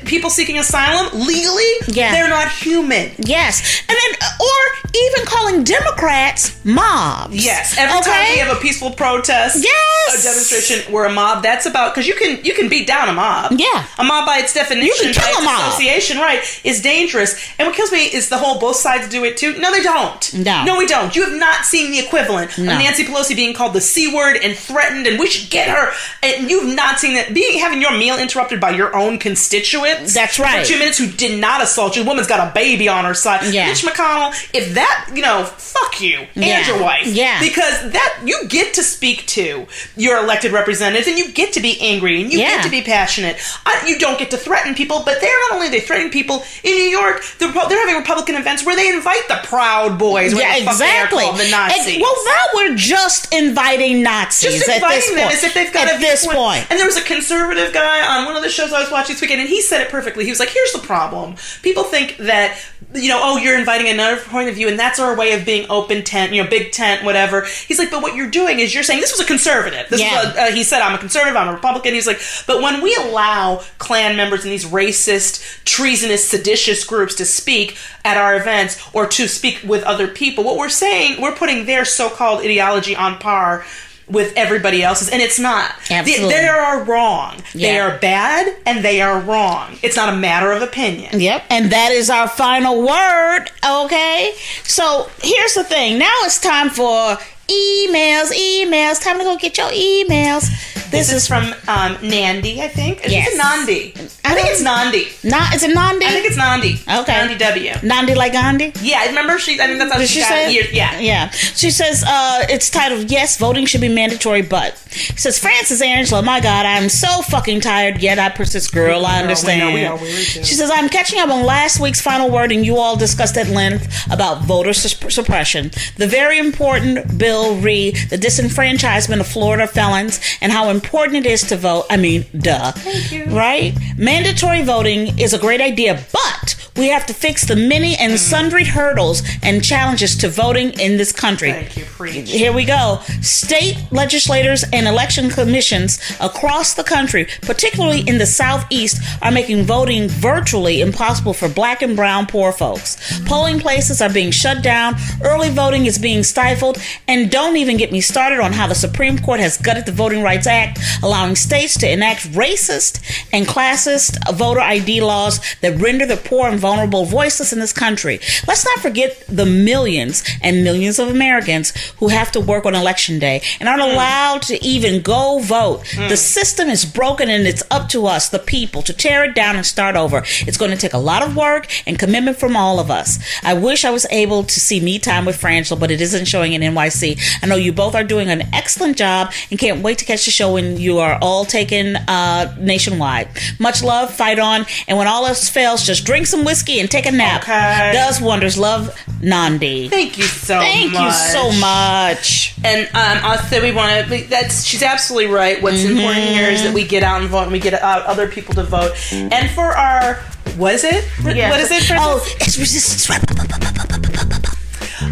people 0.05 0.29
seeking 0.29 0.57
asylum 0.59 1.09
legally. 1.25 1.63
Yeah. 1.87 2.11
They're 2.11 2.29
not 2.29 2.49
human. 2.51 3.11
Yes, 3.17 3.81
and 3.87 3.97
then 3.97 4.29
or 4.39 4.89
even 4.95 5.25
calling 5.25 5.63
Democrats 5.63 6.63
mobs. 6.65 7.43
Yes. 7.43 7.77
Every 7.77 8.01
time 8.01 8.31
we 8.31 8.37
have 8.39 8.55
a 8.55 8.59
peaceful 8.59 8.82
protest, 8.91 9.63
Yes. 9.63 10.19
a 10.19 10.23
demonstration, 10.23 10.91
we're 10.93 11.05
a 11.05 11.11
mob. 11.11 11.43
That's 11.43 11.65
about 11.65 11.93
because 11.93 12.07
you 12.07 12.15
can 12.15 12.43
you 12.43 12.53
can 12.53 12.69
beat 12.69 12.87
down 12.87 13.09
a 13.09 13.13
mob. 13.13 13.53
Yeah. 13.57 13.85
A 13.97 14.03
mob 14.03 14.25
by 14.25 14.37
its 14.39 14.53
definition, 14.53 15.07
You 15.07 15.13
can 15.13 15.13
kill 15.13 15.23
by 15.23 15.29
its 15.29 15.39
a 15.39 15.43
mob. 15.43 15.67
association, 15.69 16.17
right, 16.17 16.61
is 16.63 16.81
dangerous. 16.81 17.35
And 17.57 17.67
what 17.67 17.75
kills 17.75 17.91
me 17.91 18.05
is 18.05 18.29
the 18.29 18.37
whole 18.37 18.59
both 18.59 18.75
sides 18.77 19.07
do 19.09 19.23
it 19.23 19.37
too. 19.37 19.57
No, 19.59 19.71
they 19.71 19.81
don't. 19.83 20.33
No. 20.33 20.63
No, 20.65 20.77
we 20.77 20.85
don't. 20.87 21.15
You 21.15 21.23
have 21.23 21.33
not 21.39 21.65
seen 21.65 21.91
the 21.91 21.99
equivalent 21.99 22.57
No. 22.57 22.73
of 22.73 22.79
Nancy 22.79 23.05
Pelosi 23.05 23.35
being 23.35 23.53
called 23.53 23.73
the 23.73 23.81
C 23.81 24.13
word 24.13 24.37
and 24.43 24.57
threatened 24.57 25.07
and 25.07 25.19
we 25.19 25.27
should 25.27 25.49
get 25.49 25.69
her. 25.69 25.91
And 26.21 26.49
you've 26.49 26.75
not 26.75 26.99
seen 26.99 27.13
that 27.15 27.33
being 27.33 27.59
having 27.59 27.81
your 27.81 27.91
meal 27.97 28.17
interrupted 28.17 28.59
by 28.59 28.71
your 28.71 28.95
own 28.95 29.17
constituents. 29.19 30.13
That's 30.13 30.39
right. 30.39 30.65
For 30.65 30.73
two 30.73 30.79
minutes 30.79 30.97
who 30.97 31.07
did 31.07 31.39
not 31.39 31.61
assault 31.61 31.95
you. 31.95 32.03
The 32.03 32.07
woman's 32.09 32.27
got 32.27 32.47
a 32.47 32.51
baby 32.53 32.87
on 32.87 33.05
her 33.05 33.13
side. 33.13 33.53
Yeah. 33.53 33.67
Mitch 33.67 33.83
McConnell, 33.83 34.31
if 34.53 34.73
that, 34.73 35.09
you 35.13 35.21
know, 35.21 35.45
fuck 35.45 36.01
you 36.01 36.19
and 36.35 36.43
Yeah. 36.45 36.65
your 36.67 36.81
wife. 36.81 37.05
Yeah. 37.07 37.39
Because 37.39 37.91
that 37.91 38.15
you 38.25 38.45
get 38.47 38.72
to 38.75 38.83
speak 38.83 39.25
to 39.27 39.67
your 39.95 40.17
elected 40.17 40.51
representatives 40.51 41.07
and 41.07 41.17
you 41.17 41.31
get 41.31 41.53
to 41.53 41.61
be 41.61 41.77
angry 41.81 42.21
and 42.21 42.31
you 42.31 42.39
Yeah. 42.39 42.55
get 42.57 42.63
to 42.65 42.69
be 42.71 42.81
passionate. 42.81 43.37
I, 43.65 43.85
you 43.87 43.97
don't 43.99 44.17
get 44.19 44.31
to 44.31 44.37
threaten 44.37 44.75
people, 44.75 45.03
but 45.05 45.19
they're 45.21 45.39
not 45.49 45.53
only 45.53 45.69
they 45.69 45.79
threaten 45.79 46.09
people 46.09 46.43
in 46.63 46.71
New 46.71 46.83
York. 46.89 47.23
They're, 47.39 47.51
they're 47.51 47.79
having 47.79 47.95
Republican 47.95 48.35
events 48.35 48.65
where 48.65 48.75
they 48.75 48.89
invite 48.89 49.27
the 49.27 49.39
Proud 49.43 49.97
Boys. 49.99 50.33
Yeah, 50.33 50.59
the 50.59 50.65
fuck 50.65 50.77
they 50.77 50.85
are 50.85 51.03
exactly. 51.05 51.23
called, 51.23 51.37
the 51.39 51.49
Nazis. 51.49 51.93
And- 51.95 52.01
well, 52.01 52.15
now 52.25 52.43
we're 52.55 52.75
just 52.75 53.33
inviting 53.33 54.03
Nazis 54.03 54.53
just 54.55 54.69
at 54.69 54.75
inviting 54.75 55.15
them 55.15 55.25
point. 55.27 55.37
as 55.37 55.43
if 55.43 55.53
they've 55.53 55.71
got 55.73 55.87
at 55.87 55.95
a 55.95 55.99
this 55.99 56.21
viewpoint. 56.21 56.37
point. 56.39 56.67
And 56.69 56.79
there 56.79 56.87
was 56.87 56.97
a 56.97 57.03
conservative 57.03 57.73
guy 57.73 58.05
on 58.05 58.25
one 58.25 58.35
of 58.35 58.43
the 58.43 58.49
shows 58.49 58.73
I 58.73 58.79
was 58.81 58.91
watching 58.91 59.13
this 59.15 59.21
weekend, 59.21 59.41
and 59.41 59.49
he 59.49 59.61
said 59.61 59.81
it 59.81 59.89
perfectly. 59.89 60.23
He 60.25 60.29
was 60.31 60.39
like, 60.39 60.49
"Here's 60.49 60.71
the 60.73 60.79
problem: 60.79 61.35
people 61.61 61.83
think 61.83 62.17
that 62.17 62.57
you 62.93 63.09
know, 63.09 63.19
oh, 63.23 63.37
you're 63.37 63.57
inviting 63.57 63.89
another 63.89 64.17
point 64.21 64.49
of 64.49 64.55
view, 64.55 64.67
and 64.67 64.77
that's 64.77 64.99
our 64.99 65.15
way 65.15 65.31
of 65.33 65.45
being 65.45 65.65
open 65.69 66.03
tent, 66.03 66.31
you 66.31 66.43
know, 66.43 66.49
big 66.49 66.71
tent, 66.71 67.03
whatever." 67.03 67.45
He's 67.67 67.79
like, 67.79 67.89
"But 67.91 68.01
what 68.01 68.15
you're 68.15 68.29
doing 68.29 68.59
is 68.63 68.73
you're 68.73 68.83
saying 68.83 68.99
this 69.01 69.11
was 69.11 69.19
a 69.21 69.25
conservative. 69.25 69.87
This 69.89 70.01
Yeah. 70.01 70.25
was 70.25 70.35
a, 70.35 70.41
uh, 70.41 70.51
he 70.51 70.63
said 70.63 70.81
I'm 70.81 70.95
a 70.95 70.97
conservative, 70.97 71.35
I'm 71.35 71.49
a 71.49 71.53
Republican." 71.53 71.93
He's 71.93 72.07
like, 72.07 72.21
"But 72.47 72.61
when 72.61 72.81
we 72.81 72.95
allow 72.95 73.61
Klan 73.77 74.15
members 74.15 74.43
and 74.43 74.51
these 74.51 74.65
racist, 74.65 75.41
treasonous, 75.65 76.27
seditious 76.27 76.83
groups 76.83 77.15
to 77.15 77.25
speak 77.25 77.77
at 78.03 78.17
our 78.17 78.35
events 78.35 78.77
or 78.93 79.05
to 79.07 79.27
speak 79.27 79.59
with 79.63 79.83
other 79.83 80.07
people, 80.07 80.43
what 80.43 80.57
we're 80.57 80.69
saying, 80.69 81.21
we're 81.21 81.35
putting 81.35 81.65
their 81.65 81.85
so-called 81.85 82.41
ideology 82.41 82.95
on 82.95 83.17
par." 83.19 83.65
With 84.05 84.33
everybody 84.35 84.83
else's, 84.83 85.07
and 85.07 85.21
it's 85.21 85.39
not. 85.39 85.71
They, 85.87 85.95
Absolutely. 85.95 86.35
they 86.35 86.45
are 86.45 86.83
wrong. 86.83 87.41
They 87.55 87.79
are 87.79 87.97
bad, 87.99 88.53
and 88.65 88.83
they 88.83 89.01
are 89.01 89.17
wrong. 89.17 89.79
It's 89.81 89.95
not 89.95 90.09
a 90.09 90.17
matter 90.17 90.51
of 90.51 90.61
opinion. 90.61 91.21
Yep. 91.21 91.43
And 91.49 91.71
that 91.71 91.93
is 91.93 92.09
our 92.09 92.27
final 92.27 92.81
word. 92.85 93.45
Okay. 93.65 94.33
So 94.63 95.09
here's 95.23 95.53
the 95.53 95.63
thing. 95.63 95.97
Now 95.97 96.13
it's 96.23 96.37
time 96.37 96.69
for 96.69 97.17
emails. 97.47 98.31
Emails. 98.31 99.01
Time 99.01 99.17
to 99.17 99.23
go 99.23 99.37
get 99.37 99.57
your 99.57 99.69
emails. 99.69 100.49
This 100.93 101.09
is 101.11 101.23
is 101.23 101.27
from 101.27 101.45
um, 101.67 101.97
Nandi, 102.07 102.61
I 102.61 102.67
think. 102.67 103.05
Is 103.05 103.11
Yes. 103.11 103.35
Nandi? 103.37 103.93
I 104.25 104.33
think 104.35 104.47
it's 104.49 104.61
Nandi. 104.61 105.07
not. 105.23 105.53
Is 105.55 105.63
it 105.63 105.73
Nandi? 105.73 106.05
I 106.05 106.09
think 106.09 106.25
it's 106.25 106.37
Nandi. 106.37 106.73
Okay. 107.01 107.13
Nandi 107.13 107.37
W. 107.37 107.71
Nandi 107.83 108.15
like 108.15 108.31
Gandhi. 108.33 108.71
Yeah, 108.81 108.99
I 109.01 109.07
remember 109.07 109.37
she. 109.39 109.59
I 109.59 109.67
think 109.67 109.79
that's 109.79 109.91
how 109.93 109.99
Did 109.99 110.07
she, 110.09 110.15
she 110.15 110.19
got 110.21 110.29
say? 110.29 110.53
Years- 110.53 110.71
Yeah. 110.73 110.99
Yeah. 110.99 111.29
She 111.31 111.69
says 111.71 112.03
uh, 112.05 112.45
it's 112.49 112.69
titled 112.69 113.11
"Yes, 113.11 113.37
Voting 113.37 113.65
Should 113.65 113.81
Be 113.81 113.89
Mandatory," 113.89 114.41
but 114.41 114.73
it 114.91 115.19
says 115.19 115.37
Francis 115.39 115.81
Angela. 115.81 116.21
My 116.21 116.39
God, 116.39 116.65
I'm 116.65 116.89
so 116.89 117.21
fucking 117.23 117.61
tired. 117.61 118.01
Yet 118.01 118.17
I 118.19 118.29
persist, 118.29 118.71
girl. 118.73 119.05
I 119.05 119.17
we 119.17 119.21
understand. 119.23 119.59
know, 119.59 119.73
we 119.73 119.85
are, 119.85 119.97
we 119.97 120.07
are. 120.09 120.43
She 120.49 120.55
says 120.55 120.71
I'm 120.73 120.89
catching 120.89 121.19
up 121.19 121.29
on 121.29 121.43
last 121.45 121.79
week's 121.79 122.01
final 122.01 122.29
word, 122.29 122.51
and 122.51 122.65
You 122.65 122.77
all 122.77 122.95
discussed 122.95 123.37
at 123.37 123.47
length 123.49 123.87
about 124.11 124.43
voter 124.43 124.73
sus- 124.73 125.13
suppression, 125.13 125.71
the 125.97 126.07
very 126.07 126.37
important 126.39 127.17
bill 127.17 127.55
re 127.57 127.91
the 128.09 128.17
disenfranchisement 128.17 129.19
of 129.19 129.27
Florida 129.27 129.67
felons, 129.67 130.19
and 130.41 130.51
how 130.51 130.69
important 130.69 130.82
it 131.15 131.25
is 131.25 131.43
to 131.43 131.57
vote. 131.57 131.85
I 131.89 131.97
mean, 131.97 132.25
duh. 132.37 132.71
Thank 132.71 133.11
you. 133.11 133.25
Right? 133.25 133.73
Mandatory 133.97 134.63
voting 134.63 135.17
is 135.19 135.33
a 135.33 135.39
great 135.39 135.61
idea, 135.61 136.03
but 136.11 136.42
we 136.75 136.89
have 136.89 137.05
to 137.05 137.13
fix 137.13 137.45
the 137.45 137.55
many 137.55 137.95
and 137.97 138.19
sundry 138.19 138.65
hurdles 138.65 139.21
and 139.43 139.63
challenges 139.63 140.17
to 140.17 140.29
voting 140.29 140.71
in 140.79 140.97
this 140.97 141.11
country. 141.11 141.51
Thank 141.51 141.77
you, 141.77 141.85
preach. 141.85 142.31
Here 142.31 142.51
we 142.51 142.65
go. 142.65 142.99
State 143.21 143.77
legislators 143.91 144.63
and 144.73 144.87
election 144.87 145.29
commissions 145.29 145.99
across 146.19 146.73
the 146.73 146.83
country, 146.83 147.27
particularly 147.41 148.01
in 148.01 148.17
the 148.17 148.25
southeast, 148.25 149.01
are 149.21 149.31
making 149.31 149.63
voting 149.63 150.07
virtually 150.09 150.81
impossible 150.81 151.33
for 151.33 151.47
black 151.47 151.81
and 151.81 151.95
brown 151.95 152.25
poor 152.25 152.51
folks. 152.51 152.97
Polling 153.25 153.59
places 153.59 154.01
are 154.01 154.11
being 154.11 154.31
shut 154.31 154.63
down, 154.63 154.95
early 155.23 155.49
voting 155.49 155.85
is 155.85 155.99
being 155.99 156.23
stifled, 156.23 156.77
and 157.07 157.29
don't 157.29 157.57
even 157.57 157.77
get 157.77 157.91
me 157.91 158.01
started 158.01 158.39
on 158.39 158.51
how 158.51 158.67
the 158.67 158.75
Supreme 158.75 159.19
Court 159.19 159.39
has 159.39 159.57
gutted 159.57 159.85
the 159.85 159.91
Voting 159.91 160.23
Rights 160.23 160.47
Act, 160.47 160.79
allowing 161.03 161.35
states 161.35 161.77
to 161.79 161.91
enact 161.91 162.31
racist 162.31 162.99
and 163.31 163.45
classist 163.45 164.17
voter 164.35 164.59
ID 164.59 165.01
laws 165.01 165.39
that 165.61 165.79
render 165.79 166.05
the 166.05 166.17
poor 166.17 166.47
and 166.49 166.62
vulnerable 166.63 167.03
voiceless 167.03 167.51
in 167.51 167.59
this 167.59 167.73
country. 167.73 168.21
Let's 168.47 168.63
not 168.63 168.79
forget 168.79 169.21
the 169.27 169.45
millions 169.45 170.23
and 170.41 170.63
millions 170.63 170.97
of 170.97 171.09
Americans 171.09 171.73
who 171.97 172.07
have 172.07 172.31
to 172.31 172.39
work 172.39 172.65
on 172.65 172.73
election 172.73 173.19
day 173.19 173.41
and 173.59 173.67
aren't 173.67 173.81
allowed 173.81 174.43
to 174.43 174.55
even 174.63 175.01
go 175.01 175.39
vote. 175.39 175.83
The 176.07 176.15
system 176.15 176.69
is 176.69 176.85
broken 176.85 177.29
and 177.29 177.45
it's 177.45 177.63
up 177.69 177.89
to 177.89 178.05
us, 178.05 178.29
the 178.29 178.39
people, 178.39 178.81
to 178.83 178.93
tear 178.93 179.25
it 179.25 179.35
down 179.35 179.57
and 179.57 179.65
start 179.65 179.97
over. 179.97 180.23
It's 180.47 180.57
going 180.57 180.71
to 180.71 180.77
take 180.77 180.93
a 180.93 181.05
lot 181.11 181.21
of 181.21 181.35
work 181.35 181.67
and 181.85 181.99
commitment 181.99 182.37
from 182.37 182.55
all 182.55 182.79
of 182.79 182.89
us. 182.89 183.19
I 183.43 183.53
wish 183.55 183.83
I 183.83 183.91
was 183.91 184.05
able 184.09 184.43
to 184.45 184.59
see 184.67 184.79
Me 184.79 184.99
Time 184.99 185.25
with 185.25 185.41
Frangela, 185.41 185.77
but 185.77 185.91
it 185.91 185.99
isn't 185.99 186.29
showing 186.33 186.53
in 186.53 186.61
NYC. 186.61 187.19
I 187.43 187.47
know 187.47 187.57
you 187.57 187.73
both 187.73 187.93
are 187.93 188.05
doing 188.05 188.29
an 188.29 188.43
excellent 188.53 188.95
job 188.95 189.33
and 189.51 189.59
can't 189.59 189.83
wait 189.83 189.97
to 189.97 190.05
catch 190.05 190.23
the 190.23 190.31
show 190.31 190.53
when 190.53 190.77
you 190.77 190.99
are 190.99 191.19
all 191.21 191.43
taken 191.43 191.97
uh, 191.97 192.55
nationwide. 192.57 193.27
Much 193.59 193.83
love, 193.83 194.13
fight 194.13 194.39
on, 194.39 194.65
and 194.87 194.97
when 194.97 195.07
all 195.07 195.25
else 195.25 195.49
fails, 195.49 195.85
just 195.85 196.05
drink 196.05 196.25
some 196.25 196.45
whiskey 196.45 196.52
and 196.53 196.89
take 196.91 197.05
a 197.05 197.11
nap. 197.11 197.41
Okay. 197.43 197.91
Does 197.93 198.21
wonders. 198.21 198.57
Love, 198.57 198.95
Nandi. 199.21 199.89
Thank 199.89 200.17
you 200.17 200.23
so 200.25 200.59
Thank 200.59 200.93
much. 200.93 201.03
you 201.05 201.11
so 201.11 201.51
much. 201.59 202.55
And 202.63 202.87
um, 202.95 203.25
also, 203.31 203.61
we 203.61 203.71
want 203.71 204.07
to. 204.07 204.27
That's 204.29 204.63
she's 204.63 204.83
absolutely 204.83 205.31
right. 205.33 205.61
What's 205.61 205.77
Mm-hmm. 205.83 205.97
important 205.97 206.25
here 206.25 206.49
is 206.49 206.63
that 206.63 206.73
we 206.73 206.85
get 206.85 207.03
out 207.03 207.21
and 207.21 207.29
vote, 207.29 207.43
and 207.43 207.51
we 207.51 207.59
get 207.59 207.73
out 207.73 208.03
other 208.05 208.27
people 208.27 208.53
to 208.55 208.63
vote. 208.63 208.91
And 209.11 209.49
for 209.51 209.63
our, 209.75 210.15
what 210.57 210.73
is 210.75 210.83
it? 210.83 211.03
What 211.23 211.35
is 211.59 211.71
it? 211.71 211.83
Francis? 211.83 211.97
Oh, 211.99 212.35
it's 212.39 212.57
resistance. 212.57 213.09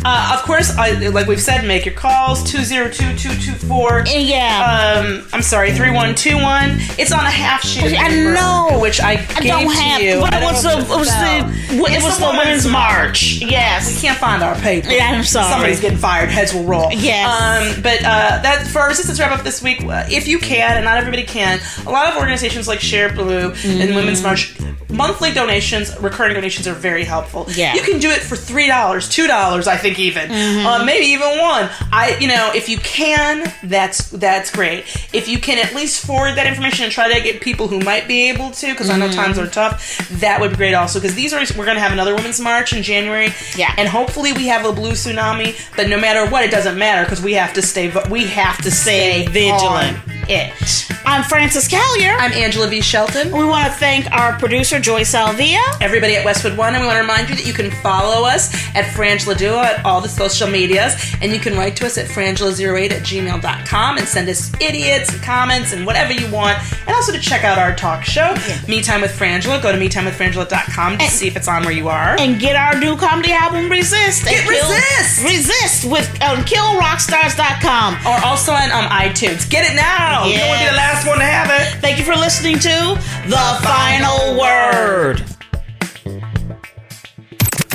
Uh, 0.04 0.38
of 0.38 0.45
course, 0.45 0.75
I, 0.77 0.91
like 1.10 1.27
we've 1.27 1.41
said, 1.41 1.65
make 1.67 1.86
your 1.86 1.93
calls 1.95 2.41
202-224. 2.51 4.08
Yeah. 4.27 5.04
Um, 5.21 5.27
I'm 5.34 5.41
sorry, 5.41 5.71
3121. 5.71 6.77
It's 6.99 7.12
on 7.12 7.19
a 7.19 7.30
half 7.30 7.63
sheet 7.63 7.97
I 7.97 8.10
paper, 8.10 8.34
know. 8.34 8.80
which 8.82 8.99
I, 9.01 9.12
I 9.13 9.15
gave 9.41 9.51
don't 9.51 9.69
to 9.69 9.75
have, 9.82 10.01
you. 10.01 10.19
but 10.21 10.34
I 10.34 10.41
it 10.41 10.43
was 10.43 10.63
the 10.63 10.71
it 10.71 10.97
was 10.97 11.08
the 11.08 11.75
it 11.75 11.93
It's 11.95 12.04
was 12.04 12.19
the 12.19 12.25
women's 12.38 12.67
march. 12.67 13.41
Yes. 13.41 13.93
We 13.95 14.01
can't 14.01 14.17
find 14.17 14.43
our 14.43 14.56
paper. 14.56 14.89
Yeah, 14.91 15.12
I'm 15.12 15.23
sorry. 15.23 15.51
Somebody's 15.51 15.80
getting 15.80 15.97
fired. 15.97 16.30
Heads 16.30 16.54
will 16.54 16.63
roll. 16.63 16.91
Yes. 16.91 17.75
Um, 17.75 17.82
but 17.82 17.99
uh, 17.99 18.39
that 18.43 18.67
for 18.67 18.80
our 18.80 18.89
resistance 18.89 19.19
wrap 19.19 19.32
up 19.32 19.43
this 19.43 19.62
week, 19.62 19.84
uh, 19.84 20.06
if 20.10 20.27
you 20.27 20.39
can, 20.39 20.75
and 20.77 20.86
not 20.86 20.97
everybody 20.97 21.23
can, 21.23 21.60
a 21.86 21.89
lot 21.89 22.08
of 22.12 22.17
organizations 22.17 22.67
like 22.67 22.80
Shareblue 22.80 23.51
Mm-hmm. 23.51 23.82
and 23.82 23.95
Women's 23.95 24.21
March, 24.23 24.54
monthly 24.91 25.32
donations, 25.32 25.97
recurring 25.99 26.34
donations 26.34 26.67
are 26.67 26.73
very 26.73 27.04
helpful. 27.04 27.45
Yeah. 27.49 27.73
You 27.73 27.82
can 27.82 27.99
do 27.99 28.10
it 28.10 28.21
for 28.21 28.36
three 28.36 28.67
dollars, 28.67 29.08
two 29.10 29.27
dollars, 29.27 29.67
I 29.67 29.77
think 29.77 29.99
even, 29.99 30.30
Mm-hmm. 30.30 30.65
uh, 30.65 30.84
maybe 30.86 31.06
even 31.08 31.38
one. 31.39 31.69
I, 31.91 32.17
you 32.19 32.27
know, 32.27 32.51
if 32.54 32.69
you 32.69 32.77
can, 32.80 33.51
that's 33.63 34.10
that's 34.10 34.51
great. 34.51 34.82
If 35.13 35.27
you 35.27 35.39
can 35.39 35.58
at 35.65 35.73
least 35.75 36.06
forward 36.06 36.36
that 36.36 36.47
information 36.47 36.84
and 36.86 36.91
try 36.93 37.13
to 37.13 37.21
get 37.21 37.41
people 37.41 37.67
who 37.67 37.80
might 37.80 38.08
be 38.08 38.30
able 38.30 38.51
to, 38.51 38.71
because 38.71 38.89
I 38.89 38.97
know 38.97 39.08
Mm-hmm. 39.08 39.15
times 39.15 39.39
are 39.39 39.47
tough, 39.47 39.97
that 40.21 40.39
would 40.39 40.51
be 40.51 40.58
great 40.58 40.73
also. 40.73 40.99
Because 40.99 41.15
these 41.15 41.34
are 41.34 41.41
we're 41.58 41.65
going 41.65 41.75
to 41.75 41.82
have 41.82 41.91
another 41.91 42.15
Women's 42.15 42.39
March 42.39 42.71
in 42.73 42.84
January. 42.84 43.30
Yeah. 43.58 43.73
and 43.77 43.88
hopefully 43.89 44.32
we 44.34 44.47
have 44.47 44.65
a 44.65 44.71
blue 44.71 44.91
tsunami. 44.91 45.56
But 45.75 45.89
no 45.89 45.99
matter 45.99 46.30
what, 46.30 46.43
it 46.43 46.51
doesn't 46.51 46.77
matter 46.77 47.04
because 47.04 47.21
we 47.21 47.34
have 47.34 47.54
to 47.54 47.62
stay. 47.62 47.91
We 48.10 48.25
have 48.27 48.58
to 48.63 48.71
stay, 48.71 49.25
vigilant. 49.27 49.97
on 49.97 50.01
It. 50.30 50.88
I'm 51.06 51.23
Frances 51.23 51.67
Callier. 51.67 52.15
I'm 52.19 52.32
Angela 52.34 52.67
V. 52.67 52.80
Shelton. 52.82 53.32
we 53.32 53.43
want 53.43 53.65
to 53.65 53.71
thank 53.80 54.10
our 54.12 54.38
producer 54.38 54.80
Joy 54.82 55.04
Salvia. 55.04 55.62
everybody 55.80 56.15
at 56.15 56.26
Westwood 56.26 56.58
One, 56.58 56.74
and 56.74 56.82
we 56.82 56.88
want 56.88 56.98
to 56.98 57.02
remind 57.02 57.30
you 57.30 57.36
that 57.36 57.46
you 57.46 57.54
can 57.54 57.70
follow 57.70 58.26
us 58.28 58.54
at 58.76 58.86
Frangela 58.96 59.38
Duo 59.38 59.60
at 59.60 59.86
all 59.86 60.02
the 60.02 60.10
social 60.10 60.48
medias, 60.50 60.94
and 61.22 61.32
you 61.32 61.39
can 61.39 61.56
write 61.56 61.76
to 61.78 61.86
us 61.86 61.98
at 61.98 62.08
frangela08 62.08 62.91
at 62.91 63.02
gmail.com 63.04 63.98
and 63.98 64.08
send 64.08 64.28
us 64.30 64.52
idiots 64.60 65.12
and 65.13 65.22
comments 65.22 65.74
and 65.74 65.86
whatever 65.86 66.12
you 66.13 66.30
want, 66.32 66.58
and 66.88 66.96
also 66.96 67.12
to 67.12 67.20
check 67.20 67.44
out 67.44 67.58
our 67.58 67.76
talk 67.76 68.04
show, 68.04 68.34
Me 68.67 68.82
Time 68.82 69.02
with 69.02 69.12
Frangela. 69.12 69.62
Go 69.62 69.72
to 69.72 69.78
metimewithfrangela.com 69.78 70.98
to 70.98 71.06
see 71.06 71.28
if 71.28 71.36
it's 71.36 71.48
on 71.48 71.63
where 71.63 71.74
you 71.74 71.88
are. 71.89 72.15
And 72.20 72.39
get 72.39 72.56
our 72.56 72.78
new 72.80 72.96
comedy 72.98 73.32
album 73.32 73.70
Resist. 73.70 74.26
Get 74.26 74.44
kill- 74.48 74.52
Resist! 74.70 75.24
Resist 75.24 75.86
with 75.91 76.08
um, 76.22 76.44
killrockstars.com. 76.44 77.96
or 78.08 78.26
also 78.26 78.52
on 78.52 78.72
um, 78.72 78.89
iTunes. 78.89 79.50
Get 79.50 79.70
it 79.72 79.76
now! 79.76 80.26
You 80.26 80.38
don't 80.38 80.48
want 80.50 80.60
to 80.62 80.65
be 80.65 80.72
the 80.72 80.78
last 80.78 81.08
one 81.08 81.17
to 81.20 81.26
have 81.26 81.50
it. 81.52 81.80
Thank 81.82 81.98
you 82.00 82.04
for 82.06 82.15
listening 82.15 82.58
to 82.60 82.98
The 83.28 83.60
Final 83.63 84.39
Word. 84.39 84.70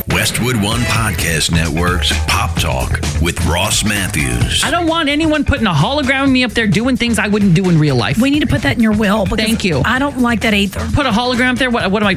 Westwood 0.08 0.56
One 0.62 0.80
Podcast 0.82 1.50
Network's 1.52 2.10
Pop 2.26 2.54
Talk 2.58 2.92
with 3.20 3.44
Ross 3.46 3.84
Mathews. 3.84 4.62
I 4.64 4.70
don't 4.70 4.86
want 4.86 5.08
anyone 5.08 5.44
putting 5.44 5.66
a 5.66 5.72
hologram 5.72 6.24
of 6.24 6.30
me 6.30 6.42
up 6.44 6.52
there 6.52 6.66
doing 6.66 6.96
things 6.96 7.18
I 7.18 7.28
wouldn't 7.28 7.54
do 7.54 7.68
in 7.68 7.78
real 7.78 7.96
life. 7.96 8.18
We 8.18 8.30
need 8.30 8.40
to 8.40 8.46
put 8.46 8.62
that 8.62 8.76
in 8.76 8.82
your 8.82 8.92
will. 8.92 9.26
Thank 9.26 9.64
you. 9.64 9.82
I 9.84 9.98
don't 9.98 10.20
like 10.20 10.40
that 10.42 10.54
either. 10.54 10.80
Put 10.94 11.06
a 11.06 11.10
hologram 11.10 11.52
up 11.52 11.58
there. 11.58 11.70
What, 11.70 11.90
what 11.90 12.02
am 12.02 12.08
I? 12.08 12.14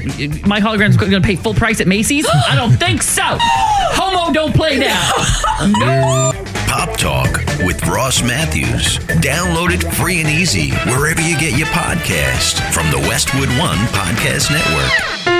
My 0.47 0.61
hologram's 0.61 0.97
going 0.97 1.11
to 1.11 1.21
pay 1.21 1.35
full 1.35 1.53
price 1.53 1.81
at 1.81 1.87
Macy's? 1.87 2.25
I 2.27 2.55
don't 2.55 2.71
think 2.77 3.01
so. 3.01 3.23
Homo 3.25 4.31
don't 4.33 4.53
play 4.55 4.77
now. 4.77 5.11
No. 5.67 6.38
Pop 6.69 6.97
Talk 6.97 7.35
with 7.65 7.83
Ross 7.87 8.21
Mathews. 8.21 8.99
Download 9.23 9.71
it 9.71 9.81
free 9.95 10.21
and 10.21 10.29
easy 10.29 10.69
wherever 10.85 11.19
you 11.19 11.35
get 11.39 11.57
your 11.57 11.65
podcast 11.69 12.61
from 12.71 12.91
the 12.91 13.07
Westwood 13.09 13.49
One 13.57 13.79
Podcast 13.87 14.51
Network. 14.51 15.38